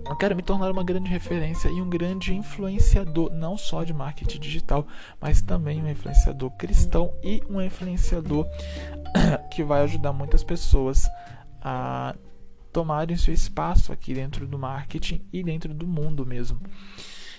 eu 0.08 0.16
quero 0.16 0.34
me 0.34 0.42
tornar 0.42 0.70
uma 0.70 0.82
grande 0.82 1.08
referência 1.10 1.68
e 1.68 1.80
um 1.80 1.88
grande 1.88 2.34
influenciador, 2.34 3.30
não 3.30 3.56
só 3.56 3.84
de 3.84 3.92
marketing 3.92 4.40
digital, 4.40 4.86
mas 5.20 5.42
também 5.42 5.82
um 5.82 5.88
influenciador 5.88 6.50
cristão 6.52 7.12
e 7.22 7.42
um 7.48 7.60
influenciador 7.60 8.46
que 9.52 9.62
vai 9.62 9.82
ajudar 9.82 10.12
muitas 10.12 10.42
pessoas 10.42 11.06
a 11.60 12.14
tomarem 12.72 13.16
seu 13.16 13.34
espaço 13.34 13.92
aqui 13.92 14.14
dentro 14.14 14.46
do 14.46 14.58
marketing 14.58 15.22
e 15.32 15.42
dentro 15.42 15.72
do 15.74 15.86
mundo 15.86 16.24
mesmo. 16.24 16.60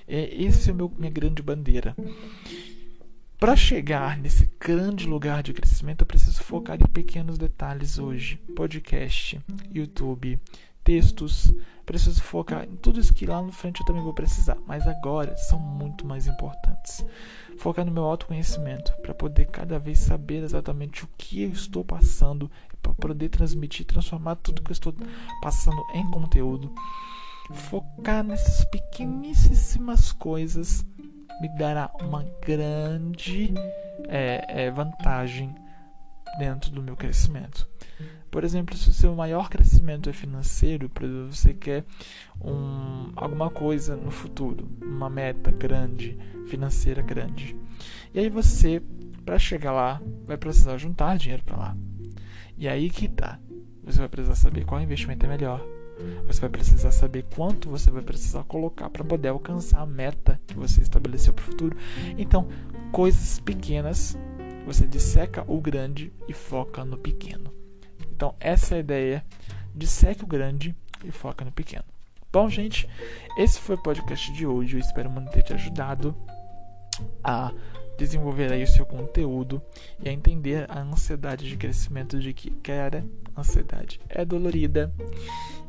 É, 0.07 0.33
esse 0.35 0.69
é 0.69 0.73
meu, 0.73 0.91
minha 0.97 1.11
grande 1.11 1.41
bandeira. 1.41 1.95
Para 3.39 3.55
chegar 3.55 4.17
nesse 4.17 4.47
grande 4.59 5.07
lugar 5.07 5.41
de 5.41 5.51
crescimento, 5.51 6.01
eu 6.01 6.05
preciso 6.05 6.43
focar 6.43 6.77
em 6.79 6.85
pequenos 6.85 7.37
detalhes 7.37 7.97
hoje: 7.97 8.37
podcast, 8.55 9.39
YouTube, 9.73 10.39
textos. 10.83 11.51
Preciso 11.85 12.21
focar 12.21 12.63
em 12.63 12.75
tudo 12.75 12.99
isso 12.99 13.13
que 13.13 13.25
lá 13.25 13.41
no 13.41 13.51
frente 13.51 13.81
eu 13.81 13.85
também 13.85 14.03
vou 14.03 14.13
precisar, 14.13 14.57
mas 14.65 14.87
agora 14.87 15.35
são 15.35 15.59
muito 15.59 16.05
mais 16.05 16.27
importantes. 16.27 17.05
Focar 17.57 17.85
no 17.85 17.91
meu 17.91 18.03
autoconhecimento 18.03 18.93
para 19.01 19.13
poder 19.13 19.45
cada 19.47 19.77
vez 19.77 19.99
saber 19.99 20.43
exatamente 20.43 21.03
o 21.03 21.09
que 21.17 21.43
eu 21.43 21.49
estou 21.49 21.83
passando, 21.83 22.49
para 22.81 22.93
poder 22.93 23.29
transmitir, 23.29 23.85
transformar 23.85 24.35
tudo 24.35 24.61
que 24.61 24.71
eu 24.71 24.73
estou 24.73 24.93
passando 25.41 25.81
em 25.93 26.09
conteúdo. 26.09 26.73
Focar 27.51 28.23
nessas 28.23 28.63
pequeníssimas 28.65 30.11
coisas 30.11 30.85
me 31.41 31.49
dará 31.57 31.91
uma 31.99 32.23
grande 32.41 33.53
é, 34.07 34.65
é, 34.65 34.71
vantagem 34.71 35.53
dentro 36.37 36.71
do 36.71 36.81
meu 36.81 36.95
crescimento. 36.95 37.67
Por 38.31 38.45
exemplo, 38.45 38.77
se 38.77 38.89
o 38.89 38.93
seu 38.93 39.13
maior 39.13 39.49
crescimento 39.49 40.09
é 40.09 40.13
financeiro, 40.13 40.89
você 41.29 41.53
quer 41.53 41.83
um, 42.41 43.11
alguma 43.13 43.49
coisa 43.49 43.97
no 43.97 44.09
futuro, 44.09 44.65
uma 44.81 45.09
meta 45.09 45.51
grande, 45.51 46.17
financeira 46.47 47.01
grande. 47.01 47.57
E 48.13 48.19
aí 48.19 48.29
você, 48.29 48.81
para 49.25 49.37
chegar 49.37 49.73
lá, 49.73 50.01
vai 50.25 50.37
precisar 50.37 50.77
juntar 50.77 51.17
dinheiro 51.17 51.43
para 51.43 51.57
lá. 51.57 51.77
E 52.57 52.69
aí 52.69 52.89
que 52.89 53.09
tá. 53.09 53.37
Você 53.83 53.99
vai 53.99 54.07
precisar 54.07 54.35
saber 54.35 54.63
qual 54.63 54.79
investimento 54.79 55.25
é 55.25 55.29
melhor. 55.29 55.61
Você 56.25 56.39
vai 56.39 56.49
precisar 56.49 56.91
saber 56.91 57.25
quanto 57.35 57.69
você 57.69 57.91
vai 57.91 58.01
precisar 58.01 58.43
colocar 58.45 58.89
para 58.89 59.03
poder 59.03 59.27
alcançar 59.27 59.81
a 59.81 59.85
meta 59.85 60.39
que 60.47 60.55
você 60.55 60.81
estabeleceu 60.81 61.33
para 61.33 61.43
o 61.43 61.45
futuro. 61.45 61.77
Então, 62.17 62.47
coisas 62.93 63.39
pequenas, 63.41 64.17
você 64.65 64.87
disseca 64.87 65.43
o 65.47 65.59
grande 65.59 66.13
e 66.29 66.33
foca 66.33 66.85
no 66.85 66.97
pequeno. 66.97 67.60
Então, 68.21 68.35
essa 68.39 68.75
é 68.75 68.77
a 68.77 68.81
ideia. 68.81 69.25
Disseque 69.73 70.23
o 70.23 70.27
grande 70.27 70.75
e 71.03 71.09
foca 71.09 71.43
no 71.43 71.51
pequeno. 71.51 71.83
Bom, 72.31 72.47
gente, 72.47 72.87
esse 73.35 73.59
foi 73.59 73.73
o 73.73 73.81
podcast 73.81 74.31
de 74.33 74.45
hoje. 74.45 74.75
Eu 74.75 74.79
espero 74.79 75.09
muito 75.09 75.31
ter 75.31 75.41
te 75.41 75.53
ajudado 75.53 76.15
a 77.23 77.51
desenvolver 77.97 78.53
aí 78.53 78.61
o 78.61 78.67
seu 78.67 78.85
conteúdo 78.85 79.59
e 79.99 80.07
a 80.07 80.11
entender 80.11 80.69
a 80.69 80.81
ansiedade 80.81 81.49
de 81.49 81.57
crescimento 81.57 82.19
de 82.19 82.31
que, 82.31 82.51
cara, 82.51 83.03
ansiedade 83.35 83.99
é 84.07 84.23
dolorida 84.23 84.93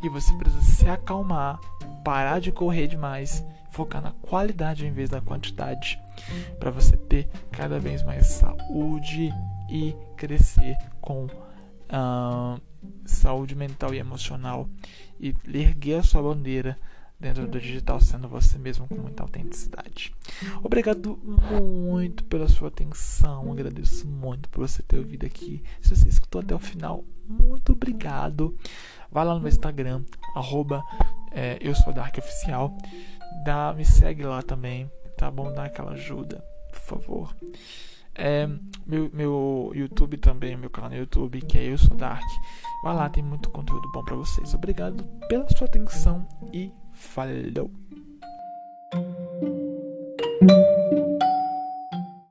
e 0.03 0.11
você 0.11 0.35
precisa 0.35 0.63
se 0.63 0.87
acalmar, 0.87 1.59
parar 2.05 2.39
de 2.39 2.53
correr 2.53 2.87
demais, 2.87 3.43
focar 3.71 4.03
na 4.03 4.13
qualidade 4.13 4.87
em 4.87 4.93
vez 4.93 5.09
da 5.09 5.23
quantidade, 5.23 5.99
para 6.61 6.71
você 6.71 6.99
ter 6.99 7.31
cada 7.51 7.79
vez 7.79 8.03
mais 8.03 8.27
saúde 8.27 9.33
e 9.71 9.97
crescer 10.19 10.77
com 11.01 11.27
uh, 11.93 12.61
saúde 13.05 13.55
mental 13.55 13.95
e 13.95 13.99
emocional 13.99 14.69
e 15.21 15.35
erguer 15.55 16.01
a 16.01 16.03
sua 16.03 16.23
bandeira 16.23 16.77
dentro 17.23 17.47
do 17.47 17.61
digital, 17.61 18.01
sendo 18.01 18.29
você 18.29 18.59
mesmo 18.59 18.89
com 18.89 18.97
muita 18.97 19.23
autenticidade. 19.23 20.13
Obrigado 20.61 21.17
muito 21.63 22.25
pela 22.25 22.49
sua 22.49 22.67
atenção, 22.67 23.53
agradeço 23.53 24.09
muito 24.09 24.49
por 24.49 24.67
você 24.67 24.83
ter 24.83 24.99
ouvido 24.99 25.25
aqui. 25.25 25.63
Se 25.81 25.95
você 25.95 26.09
escutou 26.09 26.41
até 26.41 26.53
o 26.53 26.59
final, 26.59 27.05
muito 27.25 27.73
obrigado. 27.73 28.57
Vai 29.09 29.25
lá 29.25 29.35
no 29.35 29.41
meu 29.41 29.49
Instagram, 29.49 30.03
arroba, 30.35 30.83
é, 31.31 31.59
eu 31.61 31.75
sou 31.77 31.93
Dark 31.93 32.19
Oficial. 32.19 32.77
Dá, 33.45 33.73
me 33.73 33.85
segue 33.85 34.25
lá 34.25 34.43
também, 34.43 34.91
tá 35.17 35.31
bom? 35.31 35.53
Dá 35.53 35.67
aquela 35.67 35.93
ajuda, 35.93 36.45
por 36.73 36.81
favor. 36.81 37.37
É, 38.15 38.47
meu, 38.87 39.11
meu 39.13 39.73
YouTube 39.75 40.17
também, 40.19 40.57
meu 40.57 40.71
canal 40.71 40.91
no 40.91 40.97
YouTube, 40.97 41.41
que 41.43 41.59
é 41.59 41.73
Eu 41.73 41.79
Sou 41.79 41.97
Dark. 41.97 42.23
Vai 42.83 42.95
lá, 42.95 43.09
tem 43.09 43.23
muito 43.23 43.51
conteúdo 43.51 43.91
bom 43.93 44.05
para 44.05 44.17
vocês. 44.17 44.55
Obrigado 44.55 45.05
pela 45.29 45.49
sua 45.49 45.67
atenção 45.67 46.27
e 46.53 46.73
falou! 46.93 47.71